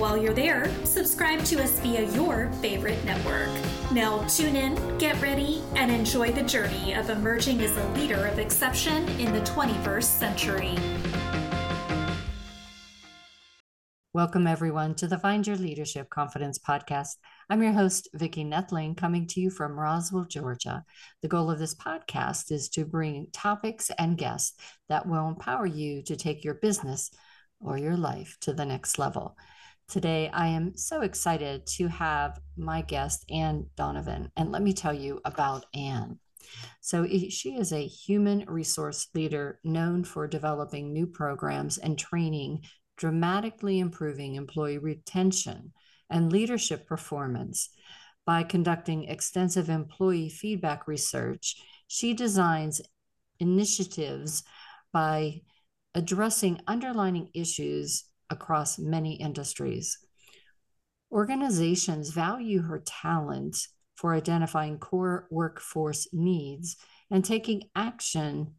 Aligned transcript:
While 0.00 0.16
you're 0.16 0.32
there, 0.32 0.72
subscribe 0.86 1.44
to 1.44 1.62
us 1.62 1.78
via 1.80 2.10
your 2.12 2.50
favorite 2.62 3.04
network. 3.04 3.50
Now, 3.92 4.26
tune 4.28 4.56
in, 4.56 4.96
get 4.96 5.20
ready, 5.20 5.62
and 5.76 5.90
enjoy 5.90 6.32
the 6.32 6.42
journey 6.42 6.94
of 6.94 7.10
emerging 7.10 7.60
as 7.60 7.76
a 7.76 7.86
leader 7.90 8.26
of 8.26 8.38
exception 8.38 9.06
in 9.20 9.30
the 9.30 9.40
21st 9.40 10.04
century. 10.04 10.74
Welcome, 14.14 14.46
everyone, 14.46 14.94
to 14.94 15.06
the 15.06 15.18
Find 15.18 15.46
Your 15.46 15.56
Leadership 15.56 16.08
Confidence 16.08 16.58
podcast. 16.58 17.16
I'm 17.50 17.62
your 17.62 17.72
host, 17.72 18.08
Vicki 18.14 18.42
Noethling, 18.42 18.96
coming 18.96 19.26
to 19.26 19.40
you 19.42 19.50
from 19.50 19.78
Roswell, 19.78 20.24
Georgia. 20.24 20.82
The 21.20 21.28
goal 21.28 21.50
of 21.50 21.58
this 21.58 21.74
podcast 21.74 22.50
is 22.50 22.70
to 22.70 22.86
bring 22.86 23.26
topics 23.34 23.90
and 23.98 24.16
guests 24.16 24.54
that 24.88 25.06
will 25.06 25.28
empower 25.28 25.66
you 25.66 26.00
to 26.04 26.16
take 26.16 26.42
your 26.42 26.54
business 26.54 27.10
or 27.60 27.76
your 27.76 27.98
life 27.98 28.38
to 28.40 28.54
the 28.54 28.64
next 28.64 28.98
level. 28.98 29.36
Today, 29.90 30.30
I 30.32 30.46
am 30.46 30.76
so 30.76 31.00
excited 31.00 31.66
to 31.78 31.88
have 31.88 32.38
my 32.56 32.80
guest, 32.80 33.24
Anne 33.28 33.66
Donovan. 33.76 34.30
And 34.36 34.52
let 34.52 34.62
me 34.62 34.72
tell 34.72 34.94
you 34.94 35.20
about 35.24 35.66
Anne. 35.74 36.20
So, 36.80 37.04
she 37.08 37.56
is 37.56 37.72
a 37.72 37.88
human 37.88 38.44
resource 38.46 39.08
leader 39.16 39.58
known 39.64 40.04
for 40.04 40.28
developing 40.28 40.92
new 40.92 41.08
programs 41.08 41.76
and 41.76 41.98
training, 41.98 42.62
dramatically 42.98 43.80
improving 43.80 44.36
employee 44.36 44.78
retention 44.78 45.72
and 46.08 46.30
leadership 46.32 46.86
performance. 46.86 47.70
By 48.24 48.44
conducting 48.44 49.08
extensive 49.08 49.68
employee 49.68 50.28
feedback 50.28 50.86
research, 50.86 51.56
she 51.88 52.14
designs 52.14 52.80
initiatives 53.40 54.44
by 54.92 55.40
addressing 55.96 56.60
underlying 56.68 57.30
issues 57.34 58.04
across 58.30 58.78
many 58.78 59.14
industries. 59.14 59.98
Organizations 61.12 62.10
value 62.10 62.62
her 62.62 62.82
talent 62.86 63.56
for 63.96 64.14
identifying 64.14 64.78
core 64.78 65.26
workforce 65.30 66.08
needs 66.12 66.76
and 67.10 67.24
taking 67.24 67.64
action 67.74 68.54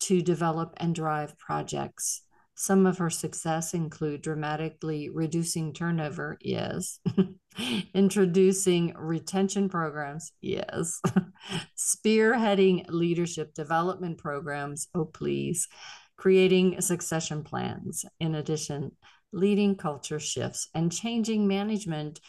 to 0.00 0.22
develop 0.22 0.74
and 0.78 0.94
drive 0.94 1.38
projects. 1.38 2.22
Some 2.56 2.86
of 2.86 2.98
her 2.98 3.10
success 3.10 3.74
include 3.74 4.22
dramatically 4.22 5.10
reducing 5.10 5.72
turnover, 5.72 6.38
yes. 6.40 7.00
Introducing 7.94 8.94
retention 8.96 9.68
programs, 9.68 10.32
yes. 10.40 11.00
Spearheading 11.76 12.86
leadership 12.88 13.54
development 13.54 14.18
programs, 14.18 14.88
oh 14.94 15.04
please 15.04 15.68
creating 16.16 16.80
succession 16.80 17.42
plans. 17.42 18.04
In 18.20 18.34
addition, 18.34 18.92
leading 19.32 19.76
culture 19.76 20.20
shifts 20.20 20.68
and 20.74 20.92
changing 20.92 21.46
management 21.46 22.20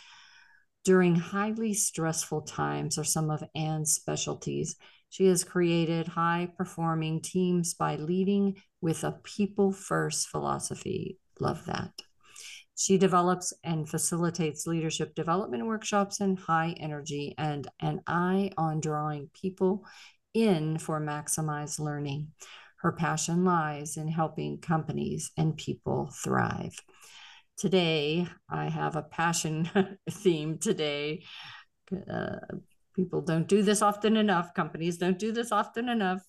during 0.83 1.15
highly 1.15 1.73
stressful 1.73 2.41
times 2.43 2.97
are 2.97 3.03
some 3.03 3.29
of 3.29 3.43
Anne's 3.55 3.93
specialties. 3.93 4.75
She 5.09 5.25
has 5.27 5.43
created 5.43 6.07
high 6.07 6.49
performing 6.57 7.21
teams 7.21 7.73
by 7.73 7.95
leading 7.95 8.57
with 8.81 9.03
a 9.03 9.19
people 9.23 9.71
first 9.71 10.27
philosophy. 10.27 11.17
Love 11.39 11.65
that. 11.65 11.91
She 12.77 12.97
develops 12.97 13.53
and 13.63 13.89
facilitates 13.89 14.67
leadership 14.67 15.15
development 15.15 15.65
workshops 15.65 16.19
in 16.19 16.35
high 16.35 16.75
energy 16.77 17.33
and 17.37 17.67
an 17.79 18.01
eye 18.05 18.51
on 18.57 18.81
drawing 18.81 19.29
people 19.33 19.85
in 20.33 20.77
for 20.77 20.99
maximized 20.99 21.79
learning. 21.79 22.33
Her 22.85 22.91
passion 22.91 23.45
lies 23.45 23.97
in 23.97 24.07
helping 24.07 24.59
companies 24.59 25.31
and 25.37 25.57
people 25.57 26.11
thrive. 26.23 26.75
Today, 27.57 28.27
I 28.47 28.69
have 28.69 28.95
a 28.95 29.01
passion 29.01 29.67
theme 30.11 30.59
today. 30.59 31.23
Uh, 31.91 32.35
people 32.95 33.21
don't 33.21 33.47
do 33.47 33.63
this 33.63 33.81
often 33.81 34.15
enough, 34.15 34.53
companies 34.53 34.99
don't 34.99 35.17
do 35.17 35.31
this 35.31 35.51
often 35.51 35.89
enough. 35.89 36.21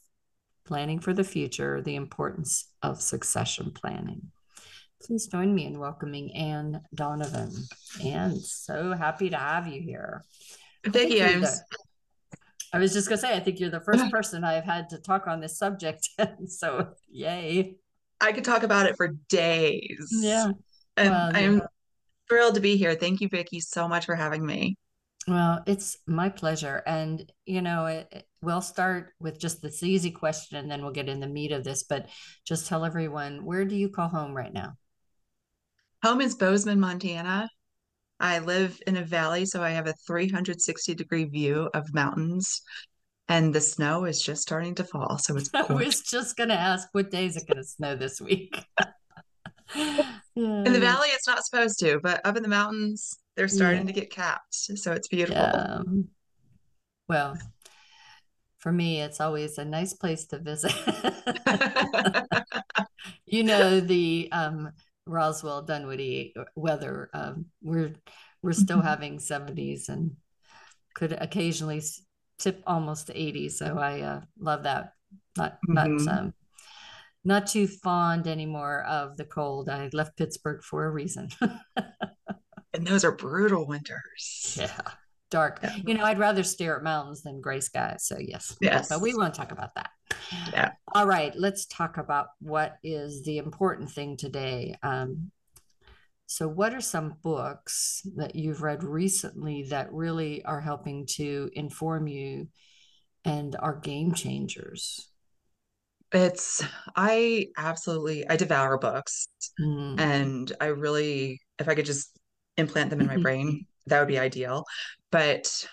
Planning 0.64 0.98
for 0.98 1.12
the 1.12 1.24
future, 1.24 1.82
the 1.82 1.94
importance 1.94 2.72
of 2.80 3.02
succession 3.02 3.70
planning. 3.70 4.22
Please 5.02 5.26
join 5.26 5.54
me 5.54 5.66
in 5.66 5.78
welcoming 5.78 6.34
Anne 6.34 6.80
Donovan. 6.94 7.52
Anne, 8.02 8.40
so 8.40 8.94
happy 8.94 9.28
to 9.28 9.36
have 9.36 9.66
you 9.66 9.82
here. 9.82 10.24
Vicki, 10.86 11.22
I'm 11.22 11.44
I 12.76 12.78
was 12.78 12.92
just 12.92 13.09
gonna 13.09 13.19
say, 13.19 13.34
I 13.34 13.41
think 13.41 13.59
you're 13.59 13.70
the 13.70 13.81
first 13.81 14.10
person 14.10 14.44
I've 14.44 14.64
had 14.64 14.91
to 14.91 14.98
talk 14.98 15.26
on 15.26 15.41
this 15.41 15.59
subject. 15.59 16.09
so 16.47 16.88
yay. 17.09 17.76
I 18.20 18.32
could 18.32 18.44
talk 18.44 18.62
about 18.62 18.87
it 18.87 18.97
for 18.97 19.09
days. 19.28 20.09
Yeah. 20.12 20.53
And 20.97 21.10
well, 21.10 21.31
I'm 21.34 21.59
yeah. 21.59 21.66
thrilled 22.28 22.54
to 22.54 22.60
be 22.60 22.76
here. 22.76 22.94
Thank 22.94 23.20
you, 23.20 23.28
Vicki, 23.28 23.60
so 23.60 23.88
much 23.88 24.06
for 24.06 24.15
having 24.15 24.44
me. 24.44 24.76
Well, 25.28 25.62
it's 25.66 25.98
my 26.06 26.28
pleasure. 26.28 26.82
And, 26.86 27.31
you 27.44 27.60
know, 27.60 27.86
it, 27.86 28.09
it, 28.12 28.28
we'll 28.41 28.62
start 28.62 29.12
with 29.20 29.38
just 29.38 29.60
this 29.60 29.82
easy 29.82 30.10
question 30.10 30.56
and 30.56 30.70
then 30.70 30.82
we'll 30.82 30.92
get 30.92 31.09
in 31.09 31.20
the 31.20 31.26
meat 31.26 31.53
of 31.53 31.65
this. 31.65 31.82
But 31.82 32.09
just 32.47 32.69
tell 32.69 32.84
everyone, 32.84 33.44
where 33.44 33.65
do 33.65 33.75
you 33.75 33.88
call 33.88 34.09
home 34.09 34.34
right 34.34 34.53
now? 34.53 34.75
Home 36.03 36.20
is 36.20 36.36
Bozeman, 36.36 36.78
Montana. 36.78 37.48
I 38.19 38.38
live 38.38 38.81
in 38.87 38.97
a 38.97 39.04
valley, 39.04 39.44
so 39.44 39.62
I 39.62 39.71
have 39.71 39.87
a 39.87 39.94
360 40.06 40.94
degree 40.94 41.25
view 41.25 41.69
of 41.75 41.93
mountains, 41.93 42.62
and 43.28 43.54
the 43.54 43.60
snow 43.60 44.04
is 44.04 44.22
just 44.22 44.43
starting 44.43 44.75
to 44.77 44.84
fall. 44.84 45.19
So 45.19 45.37
it's. 45.37 45.50
I 45.54 45.72
was 45.72 46.00
just 46.00 46.37
going 46.37 46.49
to 46.49 46.59
ask, 46.59 46.88
what 46.93 47.10
day 47.10 47.27
is 47.27 47.37
it 47.37 47.47
going 47.47 47.59
to 47.59 47.65
snow 47.65 47.97
this 47.97 48.21
week? 48.21 48.65
In 50.37 50.72
the 50.72 50.81
valley, 50.81 51.09
it's 51.09 51.27
not 51.27 51.44
supposed 51.44 51.78
to, 51.81 51.99
but 52.00 52.21
up 52.25 52.37
in 52.37 52.43
the 52.43 52.49
mountains, 52.49 53.19
they're 53.37 53.49
starting 53.49 53.81
yeah. 53.81 53.87
to 53.87 53.93
get 53.93 54.10
capped. 54.10 54.54
So 54.54 54.93
it's 54.93 55.09
beautiful. 55.09 55.43
Yeah. 55.43 55.83
Well, 57.09 57.38
for 58.59 58.71
me, 58.71 59.00
it's 59.00 59.21
always 59.21 59.59
a 59.59 59.65
nice 59.65 59.94
place 59.94 60.27
to 60.27 60.38
visit. 60.38 60.75
you 63.27 63.44
know, 63.44 63.81
the 63.81 64.28
um, 64.31 64.71
Roswell 65.06 65.62
Dunwoody 65.62 66.34
weather. 66.54 67.10
Um, 67.14 67.46
we're 67.62 67.94
we're 68.42 68.52
still 68.52 68.78
mm-hmm. 68.78 68.86
having 68.86 69.18
70s 69.18 69.88
and 69.88 70.12
could 70.94 71.12
occasionally 71.12 71.82
tip 72.38 72.62
almost 72.66 73.10
80. 73.12 73.48
So 73.48 73.78
I 73.78 74.00
uh, 74.00 74.20
love 74.38 74.64
that. 74.64 74.92
Not 75.36 75.58
mm-hmm. 75.68 75.74
not 75.74 76.18
um, 76.18 76.34
not 77.24 77.46
too 77.46 77.66
fond 77.66 78.26
anymore 78.26 78.84
of 78.84 79.16
the 79.16 79.24
cold. 79.24 79.68
I 79.68 79.88
left 79.92 80.16
Pittsburgh 80.16 80.62
for 80.62 80.84
a 80.84 80.90
reason. 80.90 81.28
and 81.76 82.86
those 82.86 83.04
are 83.04 83.12
brutal 83.12 83.66
winters. 83.66 84.56
Yeah 84.58 84.80
dark. 85.31 85.60
Yeah. 85.62 85.76
You 85.87 85.94
know, 85.94 86.04
I'd 86.04 86.19
rather 86.19 86.42
stare 86.42 86.76
at 86.76 86.82
mountains 86.82 87.22
than 87.22 87.41
gray 87.41 87.60
skies. 87.60 88.06
So 88.06 88.16
yes. 88.19 88.56
Yes. 88.60 88.88
But 88.88 89.00
we 89.00 89.14
won't 89.14 89.34
talk 89.34 89.53
about 89.53 89.75
that. 89.75 89.91
Yeah. 90.53 90.72
All 90.94 91.06
right. 91.06 91.32
Let's 91.37 91.66
talk 91.66 91.98
about 91.98 92.28
what 92.41 92.76
is 92.82 93.22
the 93.25 93.38
important 93.38 93.91
thing 93.91 94.16
today. 94.16 94.76
Um, 94.82 95.31
so, 96.28 96.48
what 96.48 96.75
are 96.75 96.81
some 96.81 97.15
books 97.22 98.03
that 98.16 98.34
you've 98.34 98.62
read 98.62 98.82
recently 98.82 99.65
that 99.70 99.92
really 99.92 100.44
are 100.44 100.60
helping 100.60 101.06
to 101.12 101.48
inform 101.53 102.09
you 102.09 102.48
and 103.24 103.54
are 103.60 103.77
game 103.77 104.12
changers? 104.12 105.09
It's, 106.12 106.65
I 106.97 107.48
absolutely, 107.56 108.28
I 108.28 108.36
devour 108.36 108.77
books. 108.78 109.28
Mm. 109.60 110.00
And 110.00 110.53
I 110.60 110.66
really, 110.66 111.41
if 111.60 111.68
I 111.68 111.74
could 111.77 111.86
just 111.86 112.18
implant 112.56 112.91
them 112.91 113.00
in 113.00 113.06
my 113.06 113.18
brain, 113.18 113.66
that 113.86 113.98
would 114.00 114.09
be 114.09 114.18
ideal. 114.18 114.65
But 115.10 115.66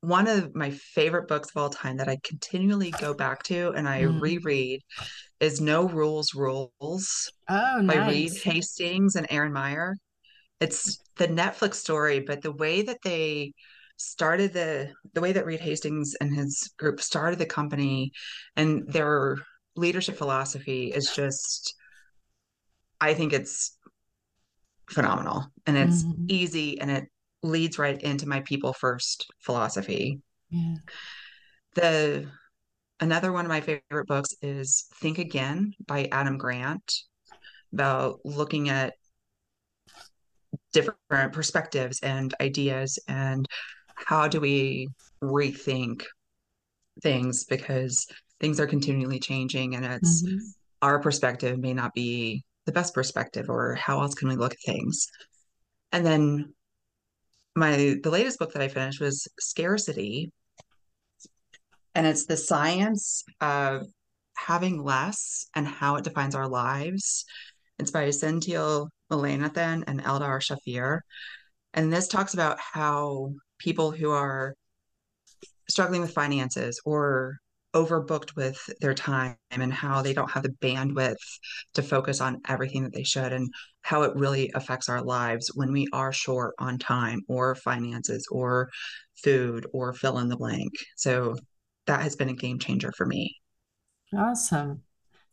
one 0.00 0.28
of 0.28 0.54
my 0.54 0.70
favorite 0.70 1.26
books 1.26 1.50
of 1.50 1.56
all 1.60 1.70
time 1.70 1.96
that 1.96 2.08
I 2.08 2.18
continually 2.22 2.92
go 2.92 3.14
back 3.14 3.42
to 3.44 3.72
and 3.72 3.88
I 3.88 4.02
mm. 4.02 4.20
reread 4.20 4.82
is 5.40 5.60
No 5.60 5.88
Rules 5.88 6.34
Rules 6.34 7.32
oh, 7.48 7.80
nice. 7.82 7.96
by 7.96 8.08
Reed 8.08 8.32
Hastings 8.42 9.16
and 9.16 9.26
Erin 9.30 9.52
Meyer. 9.52 9.96
It's 10.60 10.98
the 11.16 11.28
Netflix 11.28 11.74
story, 11.74 12.20
but 12.20 12.40
the 12.40 12.52
way 12.52 12.82
that 12.82 12.98
they 13.02 13.52
started 13.98 14.52
the 14.52 14.92
the 15.14 15.20
way 15.20 15.32
that 15.32 15.46
Reed 15.46 15.60
Hastings 15.60 16.14
and 16.20 16.34
his 16.34 16.72
group 16.78 17.00
started 17.00 17.38
the 17.38 17.46
company 17.46 18.12
and 18.54 18.84
their 18.86 19.38
leadership 19.74 20.16
philosophy 20.16 20.92
is 20.92 21.10
just 21.14 21.74
I 23.00 23.14
think 23.14 23.32
it's 23.32 23.76
phenomenal 24.90 25.46
and 25.66 25.76
it's 25.76 26.04
mm-hmm. 26.04 26.24
easy 26.28 26.80
and 26.80 26.90
it 26.90 27.08
leads 27.42 27.78
right 27.78 28.00
into 28.02 28.28
my 28.28 28.40
people 28.40 28.72
first 28.72 29.30
philosophy. 29.40 30.20
Yeah. 30.50 30.76
The 31.74 32.28
another 33.00 33.32
one 33.32 33.44
of 33.44 33.50
my 33.50 33.60
favorite 33.60 34.06
books 34.06 34.34
is 34.42 34.86
Think 34.94 35.18
Again 35.18 35.74
by 35.86 36.08
Adam 36.12 36.38
Grant 36.38 36.92
about 37.72 38.20
looking 38.24 38.68
at 38.68 38.94
different 40.72 41.32
perspectives 41.32 42.00
and 42.02 42.34
ideas 42.40 42.98
and 43.08 43.46
how 43.94 44.28
do 44.28 44.40
we 44.40 44.88
rethink 45.22 46.02
things 47.02 47.44
because 47.44 48.06
things 48.40 48.60
are 48.60 48.66
continually 48.66 49.18
changing 49.18 49.74
and 49.74 49.84
it's 49.84 50.22
mm-hmm. 50.22 50.36
our 50.82 50.98
perspective 51.00 51.58
may 51.58 51.72
not 51.72 51.92
be 51.94 52.44
the 52.66 52.72
best 52.72 52.94
perspective 52.94 53.48
or 53.48 53.74
how 53.74 54.00
else 54.00 54.14
can 54.14 54.28
we 54.28 54.36
look 54.36 54.52
at 54.52 54.58
things 54.66 55.08
and 55.92 56.04
then 56.04 56.52
my 57.56 57.96
the 58.02 58.10
latest 58.10 58.38
book 58.38 58.52
that 58.52 58.62
i 58.62 58.68
finished 58.68 59.00
was 59.00 59.26
scarcity 59.40 60.30
and 61.94 62.06
it's 62.06 62.26
the 62.26 62.36
science 62.36 63.24
of 63.40 63.86
having 64.36 64.82
less 64.82 65.46
and 65.54 65.66
how 65.66 65.96
it 65.96 66.04
defines 66.04 66.34
our 66.34 66.48
lives 66.48 67.24
it's 67.78 67.90
by 67.90 68.10
Sendhil 68.10 68.88
Mullainathan 69.10 69.84
and 69.86 70.02
Eldar 70.02 70.40
Shafir. 70.40 71.00
And 71.74 71.92
this 71.92 72.08
talks 72.08 72.34
about 72.34 72.58
how 72.58 73.34
people 73.58 73.90
who 73.90 74.10
are 74.10 74.54
struggling 75.68 76.00
with 76.00 76.12
finances 76.12 76.80
or 76.84 77.36
overbooked 77.76 78.34
with 78.36 78.58
their 78.80 78.94
time 78.94 79.36
and 79.50 79.72
how 79.72 80.00
they 80.00 80.14
don't 80.14 80.30
have 80.30 80.42
the 80.42 80.56
bandwidth 80.62 81.14
to 81.74 81.82
focus 81.82 82.22
on 82.22 82.40
everything 82.48 82.82
that 82.82 82.94
they 82.94 83.04
should 83.04 83.34
and 83.34 83.52
how 83.82 84.02
it 84.02 84.16
really 84.16 84.50
affects 84.54 84.88
our 84.88 85.02
lives 85.02 85.50
when 85.54 85.70
we 85.72 85.86
are 85.92 86.10
short 86.12 86.54
on 86.58 86.78
time 86.78 87.20
or 87.28 87.54
finances 87.54 88.26
or 88.30 88.70
food 89.22 89.66
or 89.74 89.92
fill 89.92 90.18
in 90.18 90.28
the 90.28 90.36
blank. 90.36 90.72
So 90.96 91.36
that 91.86 92.00
has 92.00 92.16
been 92.16 92.30
a 92.30 92.34
game 92.34 92.58
changer 92.58 92.92
for 92.96 93.04
me. 93.04 93.36
Awesome. 94.16 94.82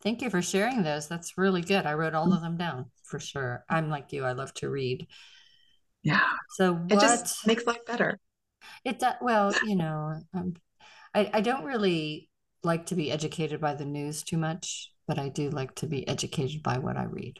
Thank 0.02 0.22
you 0.22 0.30
for 0.30 0.42
sharing 0.42 0.84
those. 0.84 1.08
That's 1.08 1.38
really 1.38 1.62
good. 1.62 1.86
I 1.86 1.94
wrote 1.94 2.14
all 2.14 2.34
of 2.34 2.42
them 2.42 2.58
down 2.58 2.92
for 3.04 3.22
sure. 3.22 3.64
I'm 3.70 3.90
like 3.90 4.12
you. 4.12 4.26
I 4.26 4.34
love 4.34 4.54
to 4.56 4.70
read. 4.70 5.08
Yeah. 6.04 6.28
So 6.58 6.74
what, 6.74 6.92
it 6.92 7.00
just 7.00 7.48
makes 7.48 7.66
life 7.66 7.86
better. 7.86 8.20
It 8.84 9.00
does. 9.00 9.16
Well, 9.22 9.54
you 9.66 9.78
know, 9.78 10.20
um, 10.34 10.56
I, 11.16 11.30
I 11.34 11.42
don't 11.42 11.64
really 11.64 12.30
like 12.64 12.86
to 12.88 12.96
be 12.96 13.12
educated 13.12 13.60
by 13.60 13.76
the 13.76 13.86
news 13.86 14.24
too 14.24 14.38
much, 14.38 14.92
but 15.08 15.20
I 15.20 15.30
do 15.30 15.50
like 15.50 15.76
to 15.76 15.88
be 15.88 16.08
educated 16.08 16.64
by 16.64 16.78
what 16.78 16.98
I 16.98 17.04
read. 17.04 17.40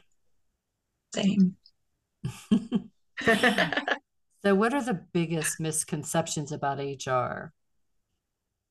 Same. 1.14 1.56
so, 3.24 4.54
what 4.54 4.74
are 4.74 4.82
the 4.82 5.00
biggest 5.12 5.60
misconceptions 5.60 6.52
about 6.52 6.78
HR? 6.78 7.52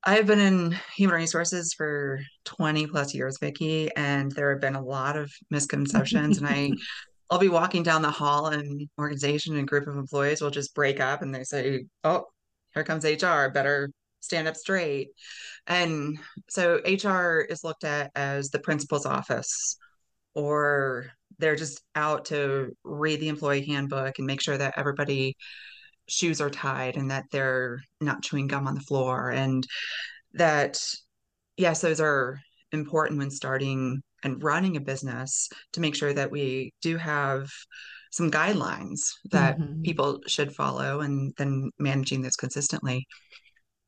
I've 0.05 0.27
been 0.27 0.39
in 0.39 0.75
human 0.95 1.15
resources 1.15 1.73
for 1.73 2.19
20 2.43 2.87
plus 2.87 3.13
years, 3.13 3.37
Vicki, 3.39 3.89
and 3.95 4.31
there 4.33 4.51
have 4.51 4.59
been 4.59 4.75
a 4.75 4.83
lot 4.83 5.15
of 5.15 5.31
misconceptions. 5.49 6.39
and 6.39 6.47
I, 6.47 6.71
I'll 7.29 7.39
be 7.39 7.49
walking 7.49 7.83
down 7.83 8.01
the 8.01 8.11
hall 8.11 8.47
and 8.47 8.87
organization 8.99 9.57
and 9.57 9.67
group 9.67 9.87
of 9.87 9.95
employees 9.95 10.41
will 10.41 10.49
just 10.49 10.75
break 10.75 10.99
up 10.99 11.21
and 11.21 11.33
they 11.33 11.43
say, 11.43 11.85
Oh, 12.03 12.25
here 12.73 12.83
comes 12.83 13.05
HR, 13.05 13.47
better 13.47 13.89
stand 14.23 14.47
up 14.47 14.55
straight. 14.55 15.09
And 15.67 16.17
so 16.49 16.79
HR 16.85 17.41
is 17.41 17.63
looked 17.63 17.83
at 17.83 18.11
as 18.15 18.49
the 18.49 18.59
principal's 18.59 19.05
office, 19.05 19.77
or 20.33 21.07
they're 21.39 21.57
just 21.57 21.81
out 21.95 22.25
to 22.25 22.71
read 22.83 23.19
the 23.19 23.27
employee 23.27 23.65
handbook 23.65 24.17
and 24.17 24.25
make 24.25 24.41
sure 24.41 24.57
that 24.57 24.75
everybody 24.77 25.35
shoes 26.07 26.39
are 26.41 26.49
tied 26.49 26.95
and 26.95 27.11
that 27.11 27.25
they're 27.31 27.81
not 28.01 28.23
chewing 28.23 28.47
gum 28.47 28.67
on 28.67 28.75
the 28.75 28.81
floor 28.81 29.29
and 29.29 29.65
that 30.33 30.77
yes 31.55 31.79
those 31.79 32.01
are 32.01 32.39
important 32.73 33.19
when 33.19 33.31
starting 33.31 34.01
and 34.23 34.43
running 34.43 34.75
a 34.75 34.81
business 34.81 35.47
to 35.71 35.79
make 35.79 35.95
sure 35.95 36.13
that 36.13 36.29
we 36.29 36.73
do 36.81 36.97
have 36.97 37.49
some 38.11 38.29
guidelines 38.29 38.99
that 39.31 39.57
mm-hmm. 39.57 39.81
people 39.81 40.19
should 40.27 40.53
follow 40.53 41.01
and 41.01 41.33
then 41.37 41.71
managing 41.79 42.21
this 42.21 42.35
consistently 42.35 43.07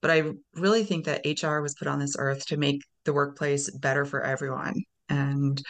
but 0.05 0.11
i 0.11 0.23
really 0.55 0.83
think 0.83 1.05
that 1.05 1.25
hr 1.41 1.61
was 1.61 1.73
put 1.73 1.87
on 1.87 1.97
this 1.97 2.15
earth 2.19 2.45
to 2.45 2.57
make 2.57 2.81
the 3.05 3.13
workplace 3.13 3.69
better 3.77 4.05
for 4.05 4.21
everyone 4.21 4.75
and 5.09 5.63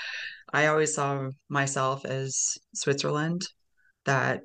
i 0.53 0.67
always 0.67 0.93
saw 0.93 1.29
myself 1.49 2.03
as 2.03 2.57
switzerland 2.73 3.41
that 4.05 4.41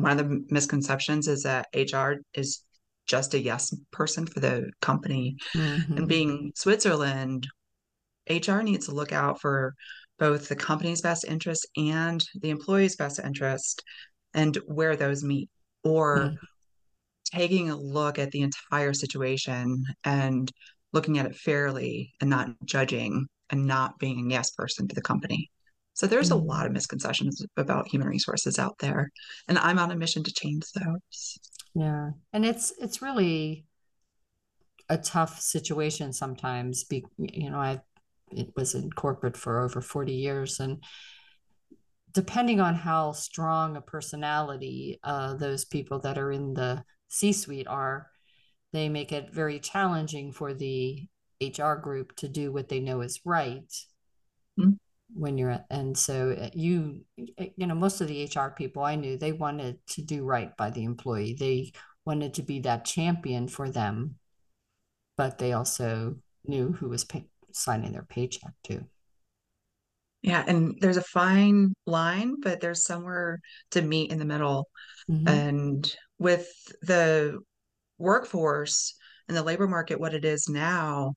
one 0.00 0.12
of 0.12 0.18
the 0.18 0.44
misconceptions 0.48 1.28
is 1.28 1.42
that 1.42 1.66
HR 1.74 2.14
is 2.34 2.62
just 3.06 3.34
a 3.34 3.40
yes 3.40 3.74
person 3.90 4.26
for 4.26 4.40
the 4.40 4.70
company. 4.80 5.36
Mm-hmm. 5.54 5.96
And 5.96 6.08
being 6.08 6.52
Switzerland, 6.54 7.46
HR 8.28 8.60
needs 8.60 8.86
to 8.86 8.94
look 8.94 9.12
out 9.12 9.40
for 9.40 9.74
both 10.18 10.48
the 10.48 10.56
company's 10.56 11.00
best 11.00 11.24
interest 11.24 11.66
and 11.76 12.24
the 12.40 12.50
employee's 12.50 12.96
best 12.96 13.18
interest 13.18 13.82
and 14.34 14.56
where 14.66 14.96
those 14.96 15.24
meet, 15.24 15.48
or 15.84 16.18
mm-hmm. 16.18 16.36
Taking 17.32 17.70
a 17.70 17.76
look 17.76 18.18
at 18.18 18.30
the 18.30 18.42
entire 18.42 18.92
situation 18.92 19.84
and 20.04 20.50
looking 20.92 21.18
at 21.18 21.26
it 21.26 21.36
fairly 21.36 22.12
and 22.20 22.30
not 22.30 22.48
judging 22.64 23.26
and 23.50 23.66
not 23.66 23.98
being 23.98 24.26
a 24.26 24.34
yes 24.34 24.50
person 24.50 24.88
to 24.88 24.94
the 24.94 25.02
company. 25.02 25.50
So 25.94 26.06
there's 26.06 26.30
mm-hmm. 26.30 26.38
a 26.40 26.44
lot 26.44 26.66
of 26.66 26.72
misconceptions 26.72 27.44
about 27.56 27.88
human 27.88 28.08
resources 28.08 28.58
out 28.58 28.78
there, 28.78 29.10
and 29.48 29.58
I'm 29.58 29.78
on 29.78 29.90
a 29.90 29.96
mission 29.96 30.22
to 30.22 30.32
change 30.32 30.64
those. 30.72 31.38
Yeah, 31.74 32.10
and 32.32 32.46
it's 32.46 32.72
it's 32.78 33.02
really 33.02 33.66
a 34.88 34.96
tough 34.96 35.40
situation 35.40 36.12
sometimes. 36.12 36.84
Be, 36.84 37.04
you 37.18 37.50
know, 37.50 37.58
I 37.58 37.80
it 38.30 38.52
was 38.54 38.74
in 38.74 38.90
corporate 38.92 39.36
for 39.36 39.60
over 39.60 39.80
40 39.80 40.12
years, 40.12 40.60
and 40.60 40.82
depending 42.12 42.60
on 42.60 42.74
how 42.74 43.12
strong 43.12 43.76
a 43.76 43.80
personality 43.80 45.00
uh, 45.02 45.34
those 45.34 45.64
people 45.64 45.98
that 46.00 46.16
are 46.16 46.30
in 46.30 46.54
the 46.54 46.84
C-suite 47.08 47.66
are, 47.66 48.10
they 48.72 48.88
make 48.88 49.12
it 49.12 49.32
very 49.32 49.58
challenging 49.58 50.32
for 50.32 50.54
the 50.54 51.06
HR 51.42 51.74
group 51.74 52.14
to 52.16 52.28
do 52.28 52.52
what 52.52 52.68
they 52.68 52.80
know 52.80 53.00
is 53.00 53.20
right. 53.24 53.72
Mm-hmm 54.58 54.74
when 55.14 55.38
you're 55.38 55.58
and 55.70 55.96
so 55.96 56.36
uh, 56.38 56.50
you 56.54 57.00
you 57.16 57.66
know 57.66 57.74
most 57.74 58.00
of 58.00 58.08
the 58.08 58.28
hr 58.34 58.48
people 58.50 58.82
i 58.82 58.94
knew 58.94 59.16
they 59.16 59.32
wanted 59.32 59.78
to 59.86 60.02
do 60.02 60.24
right 60.24 60.56
by 60.56 60.70
the 60.70 60.84
employee 60.84 61.34
they 61.38 61.72
wanted 62.04 62.34
to 62.34 62.42
be 62.42 62.60
that 62.60 62.84
champion 62.84 63.48
for 63.48 63.70
them 63.70 64.16
but 65.16 65.38
they 65.38 65.52
also 65.52 66.16
knew 66.46 66.72
who 66.72 66.88
was 66.88 67.04
pay, 67.04 67.26
signing 67.52 67.92
their 67.92 68.02
paycheck 68.02 68.52
too 68.62 68.84
yeah 70.22 70.44
and 70.46 70.76
there's 70.80 70.96
a 70.96 71.02
fine 71.02 71.72
line 71.86 72.36
but 72.42 72.60
there's 72.60 72.84
somewhere 72.84 73.40
to 73.70 73.80
meet 73.80 74.10
in 74.10 74.18
the 74.18 74.24
middle 74.24 74.68
mm-hmm. 75.10 75.26
and 75.26 75.96
with 76.18 76.48
the 76.82 77.38
workforce 77.98 78.94
and 79.28 79.36
the 79.36 79.42
labor 79.42 79.68
market 79.68 80.00
what 80.00 80.14
it 80.14 80.24
is 80.24 80.48
now 80.48 81.14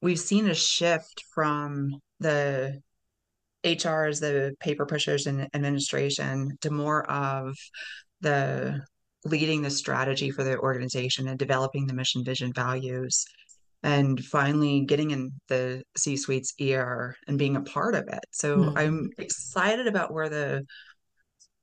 we've 0.00 0.20
seen 0.20 0.48
a 0.48 0.54
shift 0.54 1.24
from 1.34 1.90
the 2.20 2.80
HR 3.64 4.04
as 4.04 4.20
the 4.20 4.54
paper 4.60 4.86
pushers 4.86 5.26
and 5.26 5.48
administration 5.54 6.56
to 6.60 6.70
more 6.70 7.08
of 7.10 7.56
the 8.20 8.80
leading 9.24 9.62
the 9.62 9.70
strategy 9.70 10.30
for 10.30 10.44
the 10.44 10.58
organization 10.58 11.28
and 11.28 11.38
developing 11.38 11.86
the 11.86 11.94
mission, 11.94 12.24
vision, 12.24 12.52
values, 12.52 13.24
and 13.82 14.24
finally 14.24 14.82
getting 14.82 15.10
in 15.10 15.32
the 15.48 15.82
C 15.96 16.16
suite's 16.16 16.54
ear 16.58 17.16
and 17.26 17.38
being 17.38 17.56
a 17.56 17.62
part 17.62 17.94
of 17.94 18.04
it. 18.08 18.24
So 18.30 18.58
mm-hmm. 18.58 18.78
I'm 18.78 19.10
excited 19.18 19.86
about 19.86 20.12
where 20.12 20.28
the 20.28 20.64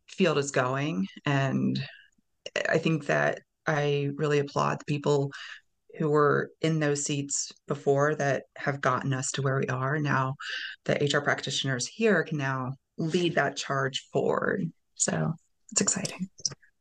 field 0.07 0.37
is 0.37 0.51
going. 0.51 1.07
And 1.25 1.81
I 2.69 2.77
think 2.77 3.07
that 3.07 3.39
I 3.67 4.09
really 4.15 4.39
applaud 4.39 4.79
the 4.79 4.85
people 4.85 5.31
who 5.97 6.09
were 6.09 6.51
in 6.61 6.79
those 6.79 7.03
seats 7.03 7.51
before 7.67 8.15
that 8.15 8.43
have 8.57 8.81
gotten 8.81 9.13
us 9.13 9.31
to 9.31 9.41
where 9.41 9.57
we 9.57 9.67
are. 9.67 9.97
Now, 9.97 10.35
the 10.85 11.01
HR 11.01 11.21
practitioners 11.21 11.87
here 11.87 12.23
can 12.23 12.37
now 12.37 12.73
lead 12.97 13.35
that 13.35 13.55
charge 13.55 14.07
forward. 14.11 14.71
So 14.95 15.33
it's 15.71 15.81
exciting. 15.81 16.29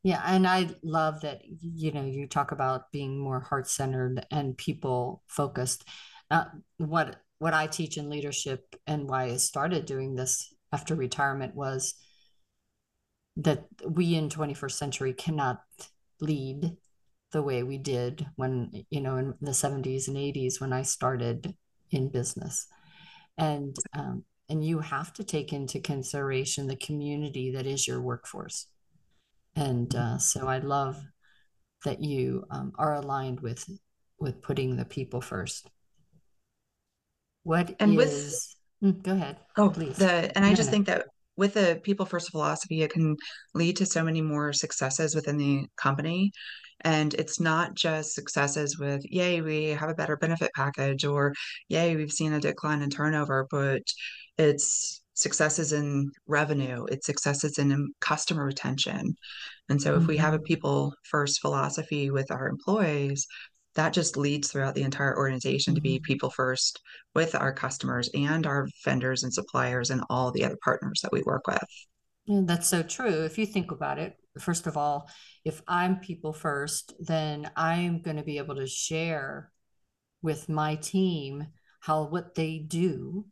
Yeah, 0.02 0.22
and 0.24 0.46
I 0.46 0.68
love 0.82 1.22
that 1.22 1.40
you 1.46 1.90
know 1.92 2.04
you 2.04 2.26
talk 2.26 2.52
about 2.52 2.92
being 2.92 3.18
more 3.18 3.40
heart 3.40 3.68
centered 3.68 4.26
and 4.30 4.56
people 4.56 5.22
focused. 5.28 5.84
Uh, 6.30 6.44
what 6.76 7.16
what 7.38 7.54
I 7.54 7.66
teach 7.66 7.96
in 7.96 8.10
leadership 8.10 8.76
and 8.86 9.08
why 9.08 9.24
I 9.24 9.36
started 9.36 9.86
doing 9.86 10.14
this 10.14 10.52
after 10.72 10.94
retirement 10.94 11.54
was 11.54 11.94
that 13.36 13.64
we 13.86 14.14
in 14.14 14.28
21st 14.28 14.72
century 14.72 15.12
cannot 15.12 15.62
lead 16.20 16.76
the 17.32 17.42
way 17.42 17.62
we 17.62 17.78
did 17.78 18.26
when 18.36 18.84
you 18.90 19.00
know 19.00 19.16
in 19.16 19.34
the 19.40 19.50
70s 19.50 20.08
and 20.08 20.16
80s 20.16 20.60
when 20.60 20.72
i 20.72 20.82
started 20.82 21.54
in 21.90 22.08
business 22.08 22.66
and 23.36 23.76
um, 23.96 24.24
and 24.48 24.64
you 24.64 24.78
have 24.80 25.12
to 25.14 25.24
take 25.24 25.52
into 25.52 25.80
consideration 25.80 26.66
the 26.68 26.76
community 26.76 27.50
that 27.52 27.66
is 27.66 27.88
your 27.88 28.00
workforce 28.00 28.68
And 29.56 29.94
uh, 29.94 30.18
so 30.18 30.48
I 30.48 30.58
love 30.58 31.02
that 31.84 32.02
you 32.02 32.44
um, 32.50 32.72
are 32.76 32.94
aligned 32.94 33.40
with 33.40 33.68
with 34.18 34.42
putting 34.42 34.76
the 34.76 34.84
people 34.84 35.20
first. 35.20 35.68
What 37.42 37.74
and 37.78 38.00
is, 38.00 38.56
with, 38.80 38.96
mm, 38.96 39.02
go 39.02 39.12
ahead. 39.12 39.38
Oh, 39.56 39.68
please. 39.70 39.96
The, 39.98 40.32
and 40.36 40.44
I 40.44 40.54
just 40.54 40.70
think 40.70 40.86
that 40.86 41.06
with 41.36 41.54
the 41.54 41.80
people 41.82 42.06
first 42.06 42.30
philosophy, 42.30 42.82
it 42.82 42.92
can 42.92 43.16
lead 43.54 43.76
to 43.76 43.86
so 43.86 44.04
many 44.04 44.22
more 44.22 44.52
successes 44.52 45.14
within 45.14 45.36
the 45.36 45.66
company. 45.76 46.32
And 46.80 47.14
it's 47.14 47.40
not 47.40 47.74
just 47.74 48.14
successes 48.14 48.78
with, 48.78 49.02
yay, 49.10 49.40
we 49.40 49.68
have 49.68 49.88
a 49.88 49.94
better 49.94 50.16
benefit 50.16 50.50
package, 50.54 51.04
or 51.04 51.32
yay, 51.68 51.96
we've 51.96 52.12
seen 52.12 52.32
a 52.32 52.40
decline 52.40 52.82
in 52.82 52.90
turnover, 52.90 53.46
but 53.50 53.82
it's 54.36 55.02
successes 55.14 55.72
in 55.72 56.10
revenue, 56.26 56.84
it's 56.90 57.06
successes 57.06 57.58
in 57.58 57.88
customer 58.00 58.44
retention. 58.44 59.16
And 59.68 59.80
so, 59.80 59.92
mm-hmm. 59.92 60.02
if 60.02 60.08
we 60.08 60.16
have 60.18 60.34
a 60.34 60.38
mm-hmm. 60.38 60.44
people 60.44 60.94
first 61.04 61.40
philosophy 61.40 62.10
with 62.10 62.30
our 62.30 62.48
employees, 62.48 63.26
that 63.74 63.92
just 63.92 64.16
leads 64.16 64.50
throughout 64.50 64.74
the 64.74 64.82
entire 64.82 65.16
organization 65.16 65.74
to 65.74 65.80
be 65.80 65.96
mm-hmm. 65.96 66.04
people 66.04 66.30
first 66.30 66.80
with 67.14 67.34
our 67.34 67.52
customers 67.52 68.08
and 68.14 68.46
our 68.46 68.68
vendors 68.84 69.22
and 69.22 69.32
suppliers 69.32 69.90
and 69.90 70.02
all 70.08 70.30
the 70.30 70.44
other 70.44 70.58
partners 70.62 71.00
that 71.02 71.12
we 71.12 71.22
work 71.22 71.46
with. 71.46 71.64
Yeah, 72.26 72.42
that's 72.44 72.68
so 72.68 72.82
true. 72.82 73.24
If 73.24 73.36
you 73.36 73.46
think 73.46 73.70
about 73.70 73.98
it, 73.98 74.16
first 74.38 74.66
of 74.66 74.76
all, 74.76 75.10
if 75.44 75.60
I'm 75.68 75.96
people 75.96 76.32
first, 76.32 76.94
then 76.98 77.50
I'm 77.56 78.00
going 78.00 78.16
to 78.16 78.22
be 78.22 78.38
able 78.38 78.56
to 78.56 78.66
share 78.66 79.50
with 80.22 80.48
my 80.48 80.76
team 80.76 81.46
how 81.80 82.04
what 82.04 82.34
they 82.34 82.58
do 82.58 83.26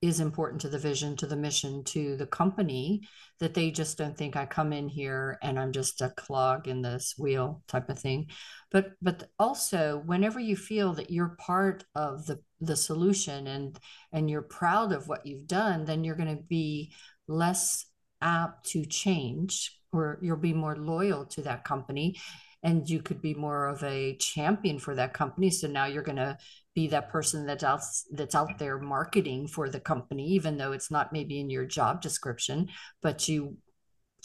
is 0.00 0.20
important 0.20 0.60
to 0.60 0.68
the 0.68 0.78
vision, 0.78 1.16
to 1.16 1.26
the 1.26 1.36
mission, 1.36 1.82
to 1.82 2.16
the 2.16 2.26
company, 2.26 3.02
that 3.40 3.54
they 3.54 3.70
just 3.70 3.98
don't 3.98 4.16
think 4.16 4.36
I 4.36 4.46
come 4.46 4.72
in 4.72 4.88
here 4.88 5.38
and 5.42 5.58
I'm 5.58 5.72
just 5.72 6.00
a 6.00 6.10
clog 6.10 6.68
in 6.68 6.82
this 6.82 7.14
wheel 7.18 7.62
type 7.66 7.88
of 7.88 7.98
thing. 7.98 8.28
But 8.70 8.92
but 9.02 9.28
also 9.38 10.02
whenever 10.06 10.38
you 10.38 10.56
feel 10.56 10.92
that 10.94 11.10
you're 11.10 11.36
part 11.40 11.84
of 11.94 12.26
the 12.26 12.40
the 12.60 12.76
solution 12.76 13.46
and 13.48 13.78
and 14.12 14.30
you're 14.30 14.42
proud 14.42 14.92
of 14.92 15.08
what 15.08 15.26
you've 15.26 15.48
done, 15.48 15.84
then 15.84 16.04
you're 16.04 16.16
going 16.16 16.36
to 16.36 16.42
be 16.42 16.92
less 17.26 17.86
apt 18.22 18.66
to 18.70 18.84
change 18.84 19.78
or 19.92 20.18
you'll 20.22 20.36
be 20.36 20.52
more 20.52 20.76
loyal 20.76 21.24
to 21.26 21.42
that 21.42 21.64
company 21.64 22.16
and 22.62 22.88
you 22.90 23.00
could 23.00 23.22
be 23.22 23.34
more 23.34 23.68
of 23.68 23.82
a 23.84 24.16
champion 24.16 24.78
for 24.78 24.94
that 24.94 25.14
company 25.14 25.50
so 25.50 25.68
now 25.68 25.86
you're 25.86 26.02
going 26.02 26.16
to 26.16 26.36
be 26.78 26.86
that 26.86 27.10
person 27.10 27.44
that's 27.44 27.64
out 27.64 27.82
that's 28.12 28.36
out 28.36 28.56
there 28.56 28.78
marketing 28.78 29.48
for 29.48 29.68
the 29.68 29.80
company 29.80 30.24
even 30.28 30.56
though 30.56 30.70
it's 30.70 30.92
not 30.92 31.12
maybe 31.12 31.40
in 31.40 31.50
your 31.50 31.64
job 31.64 32.00
description 32.00 32.68
but 33.02 33.26
you 33.28 33.56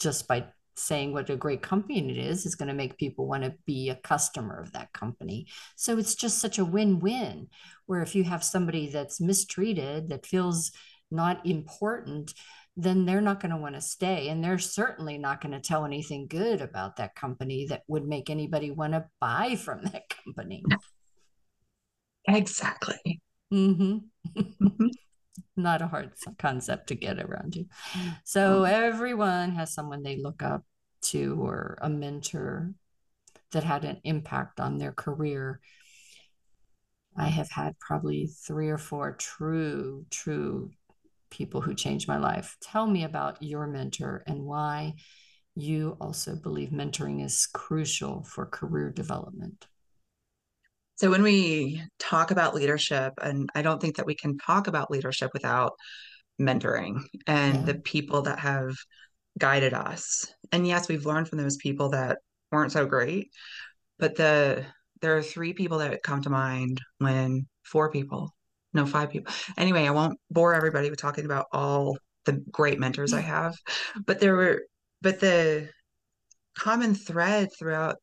just 0.00 0.28
by 0.28 0.44
saying 0.76 1.12
what 1.12 1.30
a 1.30 1.36
great 1.36 1.62
company 1.62 2.10
it 2.10 2.16
is 2.16 2.46
is 2.46 2.54
going 2.54 2.68
to 2.68 2.74
make 2.74 2.96
people 2.96 3.26
want 3.26 3.42
to 3.42 3.54
be 3.66 3.90
a 3.90 3.96
customer 3.96 4.60
of 4.60 4.72
that 4.72 4.92
company. 4.92 5.46
So 5.76 5.98
it's 5.98 6.16
just 6.16 6.40
such 6.40 6.58
a 6.58 6.64
win-win 6.64 7.46
where 7.86 8.02
if 8.02 8.16
you 8.16 8.24
have 8.24 8.42
somebody 8.42 8.88
that's 8.88 9.20
mistreated 9.20 10.08
that 10.08 10.26
feels 10.26 10.72
not 11.10 11.46
important 11.46 12.34
then 12.76 13.04
they're 13.04 13.20
not 13.20 13.38
going 13.38 13.52
to 13.52 13.56
want 13.56 13.76
to 13.76 13.80
stay 13.80 14.28
and 14.30 14.42
they're 14.42 14.58
certainly 14.58 15.16
not 15.16 15.40
going 15.40 15.52
to 15.52 15.60
tell 15.60 15.84
anything 15.84 16.26
good 16.26 16.60
about 16.60 16.96
that 16.96 17.14
company 17.14 17.66
that 17.68 17.82
would 17.86 18.04
make 18.04 18.28
anybody 18.28 18.72
want 18.72 18.92
to 18.92 19.04
buy 19.20 19.54
from 19.54 19.80
that 19.84 20.02
company 20.24 20.64
Exactly. 22.26 23.20
Mm-hmm. 23.52 23.98
mm-hmm. 24.36 24.86
Not 25.56 25.82
a 25.82 25.86
hard 25.86 26.12
concept 26.38 26.88
to 26.88 26.94
get 26.94 27.20
around 27.20 27.56
you. 27.56 27.66
So 28.24 28.62
mm-hmm. 28.62 28.72
everyone 28.72 29.50
has 29.52 29.72
someone 29.72 30.02
they 30.02 30.16
look 30.16 30.42
up 30.42 30.64
to 31.02 31.36
or 31.40 31.78
a 31.80 31.88
mentor 31.88 32.72
that 33.52 33.64
had 33.64 33.84
an 33.84 34.00
impact 34.04 34.60
on 34.60 34.78
their 34.78 34.92
career. 34.92 35.60
I 37.16 37.28
have 37.28 37.50
had 37.50 37.78
probably 37.78 38.26
three 38.26 38.68
or 38.68 38.78
four 38.78 39.12
true, 39.12 40.06
true 40.10 40.70
people 41.30 41.60
who 41.60 41.74
changed 41.74 42.08
my 42.08 42.18
life. 42.18 42.56
Tell 42.60 42.86
me 42.86 43.04
about 43.04 43.42
your 43.42 43.66
mentor 43.66 44.24
and 44.26 44.44
why 44.44 44.94
you 45.54 45.96
also 46.00 46.34
believe 46.34 46.70
mentoring 46.70 47.24
is 47.24 47.46
crucial 47.46 48.24
for 48.24 48.46
career 48.46 48.90
development. 48.90 49.66
So 50.96 51.10
when 51.10 51.22
we 51.22 51.82
talk 51.98 52.30
about 52.30 52.54
leadership, 52.54 53.14
and 53.20 53.48
I 53.54 53.62
don't 53.62 53.80
think 53.80 53.96
that 53.96 54.06
we 54.06 54.14
can 54.14 54.38
talk 54.38 54.68
about 54.68 54.90
leadership 54.90 55.30
without 55.32 55.72
mentoring 56.40 57.00
and 57.26 57.54
yeah. 57.54 57.62
the 57.62 57.74
people 57.74 58.22
that 58.22 58.38
have 58.38 58.74
guided 59.38 59.74
us. 59.74 60.26
And 60.52 60.66
yes, 60.66 60.88
we've 60.88 61.06
learned 61.06 61.28
from 61.28 61.38
those 61.38 61.56
people 61.56 61.90
that 61.90 62.18
weren't 62.52 62.72
so 62.72 62.86
great, 62.86 63.30
but 63.98 64.16
the 64.16 64.64
there 65.00 65.16
are 65.16 65.22
three 65.22 65.52
people 65.52 65.78
that 65.78 66.02
come 66.02 66.22
to 66.22 66.30
mind 66.30 66.80
when 66.98 67.46
four 67.62 67.90
people, 67.90 68.34
no, 68.72 68.86
five 68.86 69.10
people. 69.10 69.34
Anyway, 69.58 69.86
I 69.86 69.90
won't 69.90 70.18
bore 70.30 70.54
everybody 70.54 70.88
with 70.88 71.00
talking 71.00 71.24
about 71.24 71.46
all 71.52 71.98
the 72.24 72.42
great 72.50 72.78
mentors 72.78 73.12
I 73.12 73.20
have, 73.34 73.56
but 74.06 74.20
there 74.20 74.34
were 74.34 74.62
but 75.02 75.20
the 75.20 75.68
common 76.56 76.94
thread 76.94 77.50
throughout 77.58 77.96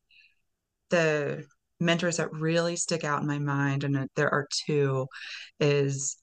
the 0.90 1.44
mentors 1.82 2.16
that 2.16 2.32
really 2.32 2.76
stick 2.76 3.04
out 3.04 3.20
in 3.20 3.26
my 3.28 3.38
mind, 3.38 3.84
and 3.84 4.08
there 4.16 4.32
are 4.32 4.48
two, 4.66 5.06
is 5.60 6.16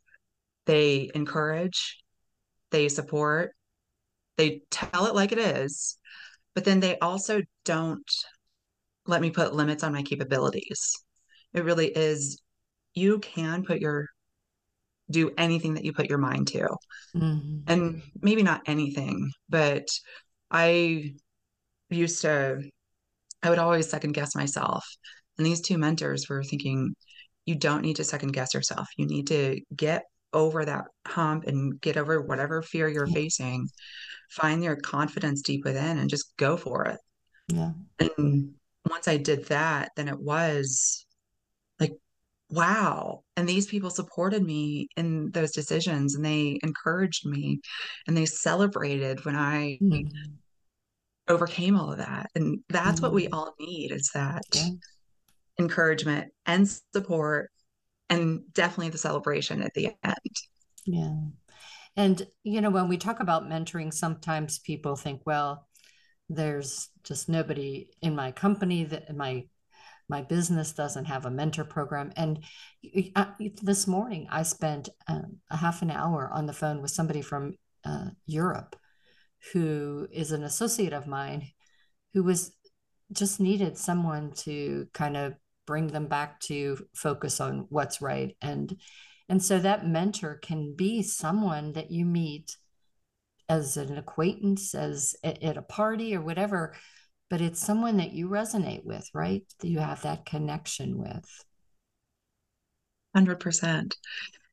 they 0.66 1.10
encourage, 1.14 1.98
they 2.72 2.90
support, 2.90 3.52
they 4.38 4.62
tell 4.72 5.06
it 5.06 5.16
like 5.16 5.32
it 5.32 5.38
is, 5.38 5.98
but 6.56 6.66
then 6.66 6.80
they 6.80 6.98
also 7.00 7.42
don't 7.66 8.12
let 9.06 9.22
me 9.22 9.30
put 9.30 9.54
limits 9.54 9.84
on 9.84 9.94
my 9.94 10.04
capabilities. 10.04 10.94
It 11.54 11.64
really 11.64 11.88
is, 11.88 12.42
you 12.94 13.20
can 13.20 13.64
put 13.64 13.80
your 13.80 14.08
do 15.12 15.32
anything 15.38 15.74
that 15.74 15.84
you 15.84 15.92
put 15.92 16.08
your 16.08 16.20
mind 16.20 16.48
to. 16.48 16.70
Mm-hmm. 17.16 17.60
And 17.66 18.02
maybe 18.22 18.44
not 18.44 18.62
anything, 18.68 19.32
but 19.50 19.88
I 20.52 21.16
used 21.90 22.22
to, 22.22 22.62
I 23.42 23.50
would 23.50 23.58
always 23.58 23.90
second 23.90 24.12
guess 24.12 24.36
myself. 24.36 24.86
And 25.40 25.46
these 25.46 25.62
two 25.62 25.78
mentors 25.78 26.28
were 26.28 26.44
thinking, 26.44 26.94
you 27.46 27.56
don't 27.56 27.82
need 27.82 27.96
to 27.96 28.04
second 28.04 28.34
guess 28.34 28.54
yourself. 28.54 28.88
You 28.98 29.08
need 29.08 29.28
to 29.28 29.62
get 29.76 30.04
over 30.34 30.66
that 30.66 30.86
hump 31.08 31.46
and 31.48 31.80
get 31.80 31.96
over 31.98 32.22
whatever 32.22 32.62
fear 32.62 32.90
you're 32.90 33.08
yeah. 33.08 33.14
facing. 33.14 33.68
Find 34.30 34.62
your 34.62 34.76
confidence 34.76 35.42
deep 35.42 35.64
within 35.64 35.98
and 35.98 36.10
just 36.10 36.36
go 36.38 36.58
for 36.58 36.86
it. 36.86 37.00
Yeah. 37.48 37.72
And 38.00 38.52
once 38.88 39.08
I 39.08 39.16
did 39.16 39.46
that, 39.46 39.92
then 39.96 40.10
it 40.10 40.20
was 40.20 41.06
like, 41.80 41.94
wow. 42.50 43.24
And 43.38 43.48
these 43.48 43.66
people 43.66 43.90
supported 43.90 44.44
me 44.44 44.90
in 44.98 45.32
those 45.32 45.52
decisions 45.52 46.16
and 46.16 46.24
they 46.24 46.60
encouraged 46.64 47.26
me 47.26 47.62
and 48.08 48.16
they 48.16 48.26
celebrated 48.26 49.24
when 49.24 49.38
I 49.38 49.80
mm-hmm. 49.82 50.06
overcame 51.30 51.78
all 51.78 51.94
of 51.94 52.00
that. 52.00 52.30
And 52.36 52.60
that's 52.68 52.98
mm-hmm. 52.98 53.06
what 53.06 53.14
we 53.14 53.24
mm-hmm. 53.24 53.36
all 53.36 53.56
need 53.58 53.94
is 53.94 54.12
that. 54.14 54.42
Yeah 54.54 54.72
encouragement 55.60 56.32
and 56.46 56.68
support 56.94 57.52
and 58.10 58.42
definitely 58.54 58.90
the 58.90 58.98
celebration 58.98 59.62
at 59.62 59.74
the 59.76 59.90
end. 60.04 60.36
Yeah. 60.86 61.16
And, 61.96 62.26
you 62.44 62.62
know, 62.62 62.70
when 62.70 62.88
we 62.88 62.98
talk 62.98 63.20
about 63.20 63.50
mentoring, 63.50 63.94
sometimes 63.94 64.60
people 64.60 64.96
think, 64.96 65.22
well, 65.26 65.68
there's 66.30 66.90
just 67.04 67.28
nobody 67.28 67.90
in 68.02 68.16
my 68.16 68.32
company 68.32 68.86
that 68.86 69.16
my 69.16 69.46
my 70.08 70.22
business 70.24 70.74
doesn't 70.74 71.06
have 71.06 71.26
a 71.26 71.32
mentor 71.32 71.64
program 71.64 72.12
and 72.16 72.44
uh, 73.16 73.26
this 73.62 73.88
morning 73.88 74.28
i 74.30 74.44
spent 74.44 74.90
um, 75.08 75.38
a 75.50 75.58
half 75.58 75.82
an 75.82 75.90
hour 75.90 76.30
on 76.32 76.46
the 76.46 76.54
phone 76.54 76.82
with 76.82 76.92
somebody 76.92 77.22
from 77.22 77.56
uh, 77.84 78.06
europe 78.28 78.76
who 79.54 80.08
is 80.12 80.32
an 80.32 80.44
associate 80.44 80.94
of 80.94 81.08
mine 81.08 81.48
who 82.14 82.24
was 82.24 82.52
just 83.12 83.40
needed 83.40 83.78
someone 83.78 84.32
to 84.32 84.88
kind 84.94 85.18
of 85.18 85.34
bring 85.70 85.86
them 85.86 86.08
back 86.08 86.40
to 86.40 86.84
focus 86.96 87.40
on 87.40 87.68
what's 87.70 88.02
right. 88.02 88.36
And 88.42 88.76
and 89.30 89.44
so 89.44 89.60
that 89.60 89.86
mentor 89.86 90.40
can 90.42 90.74
be 90.76 91.04
someone 91.04 91.74
that 91.74 91.92
you 91.92 92.06
meet 92.06 92.58
as 93.48 93.78
an 93.78 93.96
acquaintance 93.96 94.74
as 94.74 95.16
at 95.24 95.58
a 95.58 95.62
party 95.62 96.16
or 96.16 96.22
whatever 96.22 96.74
but 97.30 97.40
it's 97.42 97.64
someone 97.64 97.98
that 97.98 98.14
you 98.14 98.28
resonate 98.28 98.84
with 98.84 99.08
right? 99.14 99.44
That 99.60 99.68
you 99.68 99.78
have 99.78 100.02
that 100.02 100.26
connection 100.26 100.98
with. 100.98 101.46
100% 103.12 103.96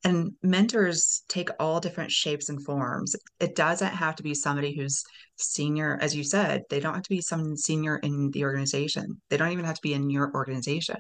and 0.06 0.32
mentors 0.42 1.25
take 1.28 1.50
all 1.58 1.80
different 1.80 2.12
shapes 2.12 2.48
and 2.48 2.64
forms 2.64 3.16
it 3.40 3.56
doesn't 3.56 3.92
have 3.92 4.14
to 4.14 4.22
be 4.22 4.34
somebody 4.34 4.75
who's 4.75 5.02
senior 5.36 5.98
as 6.00 6.14
you 6.14 6.22
said 6.22 6.62
they 6.70 6.80
don't 6.80 6.94
have 6.94 7.02
to 7.02 7.10
be 7.10 7.20
some 7.20 7.56
senior 7.56 7.96
in 7.98 8.30
the 8.30 8.44
organization 8.44 9.20
they 9.28 9.36
don't 9.36 9.52
even 9.52 9.64
have 9.64 9.75
to 9.75 9.82
be 9.82 9.94
in 9.94 10.08
your 10.08 10.32
organization 10.34 10.96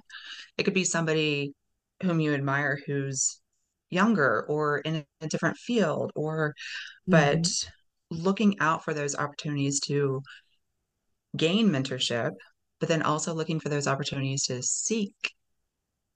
it 0.58 0.64
could 0.64 0.74
be 0.74 0.84
somebody 0.84 1.52
whom 2.02 2.20
you 2.20 2.34
admire 2.34 2.78
who's 2.86 3.40
younger 3.90 4.44
or 4.48 4.78
in 4.78 5.04
a 5.20 5.28
different 5.28 5.56
field 5.56 6.10
or 6.16 6.54
but 7.06 7.42
mm-hmm. 7.42 8.16
looking 8.16 8.58
out 8.58 8.84
for 8.84 8.92
those 8.92 9.14
opportunities 9.14 9.78
to 9.78 10.20
gain 11.36 11.68
mentorship, 11.70 12.32
but 12.80 12.88
then 12.88 13.02
also 13.02 13.34
looking 13.34 13.60
for 13.60 13.68
those 13.68 13.86
opportunities 13.86 14.44
to 14.44 14.62
seek 14.62 15.14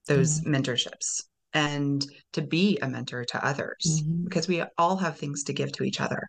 those 0.09 0.41
mm-hmm. 0.41 0.55
mentorships 0.55 1.23
and 1.53 2.05
to 2.33 2.43
be 2.43 2.79
a 2.81 2.89
mentor 2.89 3.25
to 3.25 3.45
others 3.45 4.03
mm-hmm. 4.03 4.25
because 4.25 4.49
we 4.49 4.63
all 4.79 4.97
have 4.97 5.19
things 5.19 5.45
to 5.45 5.53
give 5.53 5.73
to 5.73 5.85
each 5.85 6.01
other. 6.01 6.29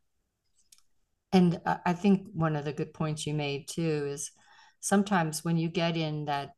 And 1.34 1.62
I 1.86 1.94
think 1.94 2.28
one 2.34 2.56
of 2.56 2.66
the 2.66 2.74
good 2.74 2.94
points 2.94 3.26
you 3.26 3.34
made 3.34 3.68
too 3.68 4.08
is 4.08 4.32
sometimes 4.82 5.46
when 5.46 5.58
you 5.58 5.70
get 5.70 5.96
in 5.96 6.26
that 6.26 6.52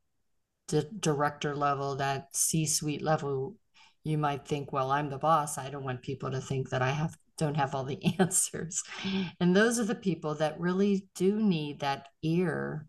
d- 0.67 0.89
director 0.99 1.55
level, 1.55 1.97
that 1.97 2.35
C 2.35 2.65
suite 2.65 3.03
level, 3.03 3.55
you 4.03 4.17
might 4.17 4.47
think, 4.47 4.73
well, 4.73 4.91
I'm 4.91 5.09
the 5.09 5.17
boss. 5.17 5.57
I 5.57 5.69
don't 5.69 5.83
want 5.83 6.01
people 6.01 6.31
to 6.31 6.41
think 6.41 6.69
that 6.69 6.81
I 6.81 6.89
have 6.89 7.15
don't 7.37 7.57
have 7.57 7.73
all 7.73 7.83
the 7.83 7.99
answers. 8.19 8.83
And 9.39 9.55
those 9.55 9.79
are 9.79 9.85
the 9.85 9.95
people 9.95 10.35
that 10.35 10.59
really 10.59 11.07
do 11.15 11.41
need 11.41 11.79
that 11.79 12.07
ear 12.21 12.87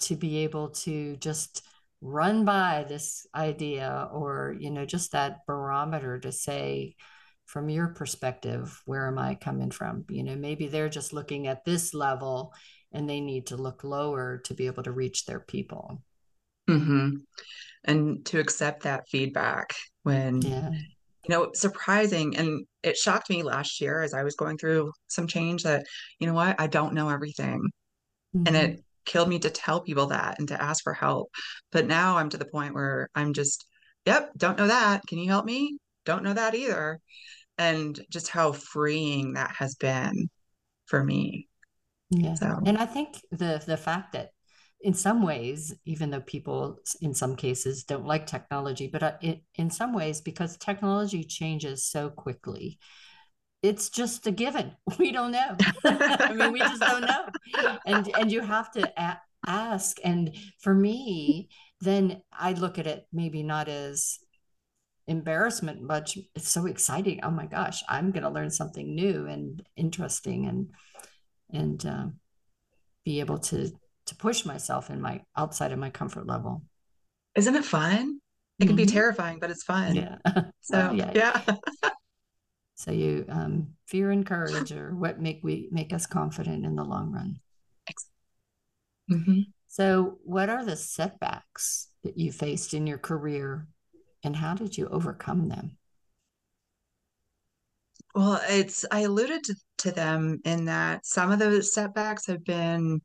to 0.00 0.16
be 0.16 0.38
able 0.38 0.70
to 0.70 1.16
just 1.16 1.62
run 2.00 2.44
by 2.44 2.84
this 2.88 3.26
idea 3.34 4.08
or 4.12 4.54
you 4.58 4.70
know 4.70 4.84
just 4.84 5.12
that 5.12 5.44
barometer 5.46 6.18
to 6.18 6.30
say 6.30 6.94
from 7.46 7.68
your 7.68 7.88
perspective 7.88 8.80
where 8.84 9.08
am 9.08 9.18
i 9.18 9.34
coming 9.34 9.70
from 9.70 10.04
you 10.08 10.22
know 10.22 10.36
maybe 10.36 10.68
they're 10.68 10.88
just 10.88 11.12
looking 11.12 11.48
at 11.48 11.64
this 11.64 11.94
level 11.94 12.52
and 12.92 13.08
they 13.08 13.20
need 13.20 13.46
to 13.46 13.56
look 13.56 13.82
lower 13.82 14.38
to 14.44 14.54
be 14.54 14.66
able 14.66 14.82
to 14.82 14.92
reach 14.92 15.24
their 15.24 15.40
people 15.40 16.00
mm-hmm. 16.70 17.16
and 17.84 18.24
to 18.24 18.38
accept 18.38 18.84
that 18.84 19.08
feedback 19.08 19.74
when 20.04 20.40
yeah. 20.40 20.70
you 20.70 21.28
know 21.28 21.50
surprising 21.52 22.36
and 22.36 22.64
it 22.84 22.96
shocked 22.96 23.28
me 23.28 23.42
last 23.42 23.80
year 23.80 24.02
as 24.02 24.14
i 24.14 24.22
was 24.22 24.36
going 24.36 24.56
through 24.56 24.92
some 25.08 25.26
change 25.26 25.64
that 25.64 25.84
you 26.20 26.28
know 26.28 26.34
what 26.34 26.60
i 26.60 26.68
don't 26.68 26.94
know 26.94 27.08
everything 27.08 27.60
mm-hmm. 28.36 28.46
and 28.46 28.56
it 28.56 28.84
killed 29.08 29.28
me 29.28 29.40
to 29.40 29.50
tell 29.50 29.80
people 29.80 30.06
that 30.06 30.38
and 30.38 30.46
to 30.48 30.62
ask 30.62 30.84
for 30.84 30.92
help. 30.92 31.30
But 31.72 31.86
now 31.86 32.18
I'm 32.18 32.28
to 32.28 32.36
the 32.36 32.44
point 32.44 32.74
where 32.74 33.08
I'm 33.14 33.32
just, 33.32 33.66
yep, 34.04 34.30
don't 34.36 34.58
know 34.58 34.68
that. 34.68 35.02
Can 35.08 35.18
you 35.18 35.28
help 35.28 35.44
me? 35.44 35.78
Don't 36.04 36.22
know 36.22 36.34
that 36.34 36.54
either. 36.54 37.00
And 37.56 37.98
just 38.10 38.28
how 38.28 38.52
freeing 38.52 39.32
that 39.32 39.50
has 39.58 39.74
been 39.74 40.28
for 40.86 41.02
me. 41.02 41.48
Yeah. 42.10 42.34
So. 42.34 42.60
And 42.64 42.78
I 42.78 42.86
think 42.86 43.20
the 43.32 43.62
the 43.66 43.76
fact 43.76 44.12
that 44.12 44.30
in 44.80 44.94
some 44.94 45.22
ways, 45.22 45.74
even 45.84 46.10
though 46.10 46.20
people 46.20 46.78
in 47.00 47.14
some 47.14 47.34
cases 47.34 47.84
don't 47.84 48.06
like 48.06 48.26
technology, 48.26 48.86
but 48.86 49.02
uh, 49.02 49.12
it, 49.20 49.42
in 49.56 49.70
some 49.70 49.92
ways, 49.92 50.20
because 50.20 50.56
technology 50.56 51.24
changes 51.24 51.84
so 51.84 52.10
quickly, 52.10 52.78
it's 53.62 53.88
just 53.88 54.26
a 54.26 54.30
given. 54.30 54.72
We 54.98 55.12
don't 55.12 55.32
know. 55.32 55.56
I 55.84 56.32
mean, 56.34 56.52
we 56.52 56.60
just 56.60 56.80
don't 56.80 57.02
know. 57.02 57.28
And 57.86 58.08
and 58.16 58.32
you 58.32 58.40
have 58.40 58.70
to 58.72 58.92
a- 58.96 59.20
ask. 59.46 59.98
And 60.04 60.34
for 60.60 60.74
me, 60.74 61.48
then 61.80 62.22
I 62.32 62.52
look 62.52 62.78
at 62.78 62.86
it 62.86 63.06
maybe 63.12 63.42
not 63.42 63.68
as 63.68 64.18
embarrassment 65.06 65.82
much. 65.82 66.18
It's 66.34 66.48
so 66.48 66.66
exciting. 66.66 67.20
Oh 67.22 67.30
my 67.30 67.46
gosh, 67.46 67.82
I'm 67.88 68.10
going 68.10 68.24
to 68.24 68.30
learn 68.30 68.50
something 68.50 68.94
new 68.94 69.26
and 69.26 69.62
interesting, 69.76 70.46
and 70.46 70.68
and 71.50 71.84
uh, 71.86 72.06
be 73.04 73.20
able 73.20 73.38
to 73.38 73.70
to 74.06 74.16
push 74.16 74.44
myself 74.44 74.90
in 74.90 75.00
my 75.00 75.22
outside 75.36 75.72
of 75.72 75.78
my 75.78 75.90
comfort 75.90 76.26
level. 76.26 76.62
Isn't 77.34 77.56
it 77.56 77.64
fun? 77.64 78.20
It 78.58 78.66
can 78.66 78.70
mm-hmm. 78.70 78.76
be 78.76 78.86
terrifying, 78.86 79.38
but 79.38 79.50
it's 79.50 79.64
fun. 79.64 79.94
Yeah. 79.94 80.16
So 80.60 80.92
yeah. 80.92 81.12
yeah. 81.14 81.40
So 82.78 82.92
you 82.92 83.24
um, 83.28 83.74
fear 83.86 84.12
and 84.12 84.24
courage 84.24 84.70
are 84.70 84.94
what 84.94 85.20
make 85.20 85.40
we 85.42 85.68
make 85.72 85.92
us 85.92 86.06
confident 86.06 86.64
in 86.64 86.76
the 86.76 86.84
long 86.84 87.10
run. 87.10 87.40
Mm-hmm. 89.10 89.40
So, 89.66 90.18
what 90.22 90.48
are 90.48 90.64
the 90.64 90.76
setbacks 90.76 91.88
that 92.04 92.16
you 92.16 92.30
faced 92.30 92.74
in 92.74 92.86
your 92.86 92.98
career, 92.98 93.66
and 94.22 94.36
how 94.36 94.54
did 94.54 94.78
you 94.78 94.86
overcome 94.86 95.48
them? 95.48 95.76
Well, 98.14 98.40
it's 98.48 98.86
I 98.92 99.00
alluded 99.00 99.42
to, 99.44 99.54
to 99.78 99.90
them 99.90 100.40
in 100.44 100.66
that 100.66 101.04
some 101.04 101.32
of 101.32 101.40
those 101.40 101.74
setbacks 101.74 102.26
have 102.28 102.44
been 102.44 103.02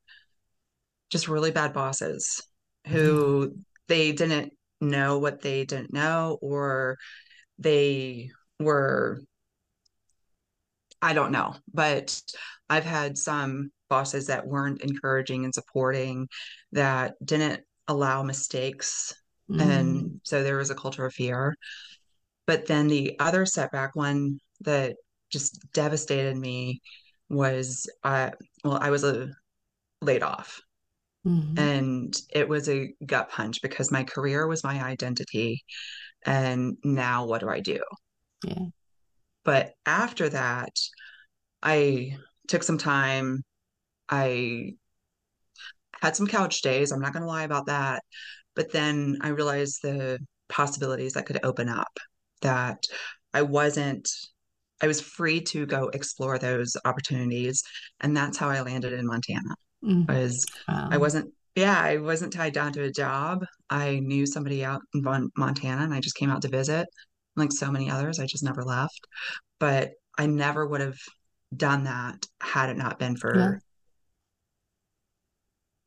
just 1.09 1.27
really 1.27 1.51
bad 1.51 1.73
bosses 1.73 2.47
who 2.87 3.47
mm-hmm. 3.47 3.59
they 3.87 4.11
didn't 4.11 4.53
know 4.81 5.17
what 5.17 5.41
they 5.41 5.65
didn't 5.65 5.93
know, 5.93 6.37
or 6.43 6.99
they 7.57 8.29
were 8.59 9.19
I 11.03 11.13
don't 11.13 11.33
know, 11.33 11.53
but 11.73 12.19
I've 12.69 12.85
had 12.85 13.17
some 13.17 13.71
bosses 13.89 14.27
that 14.27 14.47
weren't 14.47 14.81
encouraging 14.81 15.43
and 15.43 15.53
supporting 15.53 16.29
that 16.71 17.15
didn't 17.23 17.61
allow 17.89 18.23
mistakes. 18.23 19.13
Mm. 19.51 19.61
And 19.61 20.21
so 20.23 20.41
there 20.41 20.55
was 20.55 20.69
a 20.69 20.75
culture 20.75 21.05
of 21.05 21.13
fear. 21.13 21.55
But 22.47 22.67
then 22.67 22.87
the 22.87 23.17
other 23.19 23.45
setback 23.45 23.97
one 23.97 24.39
that 24.61 24.95
just 25.29 25.59
devastated 25.73 26.37
me 26.37 26.81
was 27.29 27.85
uh, 28.05 28.31
well, 28.63 28.79
I 28.81 28.89
was 28.89 29.03
a 29.03 29.29
laid 30.01 30.23
off. 30.23 30.61
Mm-hmm. 31.27 31.59
And 31.59 32.21
it 32.33 32.47
was 32.47 32.69
a 32.69 32.93
gut 33.05 33.29
punch 33.29 33.61
because 33.61 33.91
my 33.91 34.05
career 34.05 34.47
was 34.47 34.63
my 34.63 34.81
identity. 34.81 35.65
And 36.25 36.77
now 36.83 37.25
what 37.25 37.41
do 37.41 37.49
I 37.49 37.59
do? 37.59 37.79
Yeah. 38.45 38.67
But 39.43 39.73
after 39.85 40.29
that, 40.29 40.71
I 41.61 42.17
took 42.47 42.63
some 42.63 42.77
time. 42.77 43.43
I 44.09 44.73
had 46.01 46.15
some 46.15 46.27
couch 46.27 46.61
days. 46.61 46.91
I'm 46.91 47.01
not 47.01 47.13
going 47.13 47.23
to 47.23 47.27
lie 47.27 47.43
about 47.43 47.67
that. 47.67 48.03
But 48.55 48.71
then 48.71 49.17
I 49.21 49.29
realized 49.29 49.79
the 49.81 50.19
possibilities 50.49 51.13
that 51.13 51.25
could 51.25 51.39
open 51.43 51.69
up, 51.69 51.97
that 52.41 52.83
I 53.33 53.41
wasn't, 53.41 54.09
I 54.81 54.87
was 54.87 55.01
free 55.01 55.41
to 55.41 55.65
go 55.65 55.89
explore 55.89 56.37
those 56.37 56.75
opportunities. 56.85 57.63
And 58.01 58.15
that's 58.15 58.37
how 58.37 58.49
I 58.49 58.61
landed 58.61 58.93
in 58.93 59.07
Montana. 59.07 59.55
Mm. 59.83 60.07
Was 60.07 60.45
wow. 60.67 60.89
I 60.91 60.97
wasn't, 60.97 61.33
yeah, 61.55 61.79
I 61.79 61.97
wasn't 61.97 62.33
tied 62.33 62.53
down 62.53 62.73
to 62.73 62.83
a 62.83 62.91
job. 62.91 63.45
I 63.69 63.99
knew 63.99 64.25
somebody 64.25 64.63
out 64.63 64.81
in 64.93 65.03
Montana 65.35 65.83
and 65.83 65.93
I 65.93 65.99
just 65.99 66.15
came 66.15 66.29
out 66.29 66.41
to 66.43 66.49
visit 66.49 66.87
like 67.35 67.51
so 67.51 67.71
many 67.71 67.89
others, 67.89 68.19
I 68.19 68.25
just 68.25 68.43
never 68.43 68.63
left. 68.63 69.07
But 69.59 69.91
I 70.17 70.27
never 70.27 70.67
would 70.67 70.81
have 70.81 70.97
done 71.55 71.85
that 71.85 72.27
had 72.41 72.69
it 72.69 72.77
not 72.77 72.99
been 72.99 73.15
for 73.15 73.37
yeah. 73.37 73.51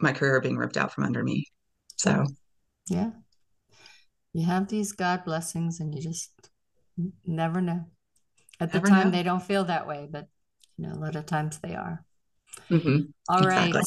my 0.01 0.13
career 0.13 0.41
being 0.41 0.57
ripped 0.57 0.77
out 0.77 0.93
from 0.93 1.05
under 1.05 1.23
me. 1.23 1.47
So, 1.97 2.27
yeah. 2.89 3.11
You 4.33 4.45
have 4.45 4.69
these 4.69 4.93
God 4.93 5.25
blessings 5.25 5.81
and 5.81 5.95
you 5.95 6.03
just 6.03 6.31
never 7.25 7.61
know. 7.61 7.87
At 8.61 8.73
the 8.73 8.81
time, 8.81 9.07
know. 9.07 9.11
they 9.11 9.23
don't 9.23 9.43
feel 9.43 9.65
that 9.65 9.87
way, 9.87 10.09
but 10.11 10.29
you 10.77 10.87
know, 10.87 10.95
a 10.95 11.01
lot 11.01 11.17
of 11.17 11.27
times 11.27 11.59
they 11.59 11.75
are. 11.75 12.05
Mm-hmm. 12.71 13.11
All 13.29 13.39
exactly. 13.39 13.73
right. 13.73 13.87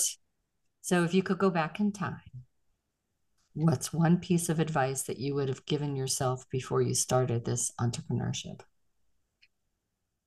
So, 0.81 1.03
if 1.03 1.13
you 1.13 1.23
could 1.23 1.37
go 1.39 1.49
back 1.49 1.79
in 1.79 1.91
time, 1.91 2.21
What's 3.53 3.91
one 3.91 4.19
piece 4.19 4.49
of 4.49 4.59
advice 4.59 5.03
that 5.03 5.19
you 5.19 5.35
would 5.35 5.49
have 5.49 5.65
given 5.65 5.95
yourself 5.95 6.49
before 6.49 6.81
you 6.81 6.93
started 6.93 7.45
this 7.45 7.71
entrepreneurship? 7.79 8.61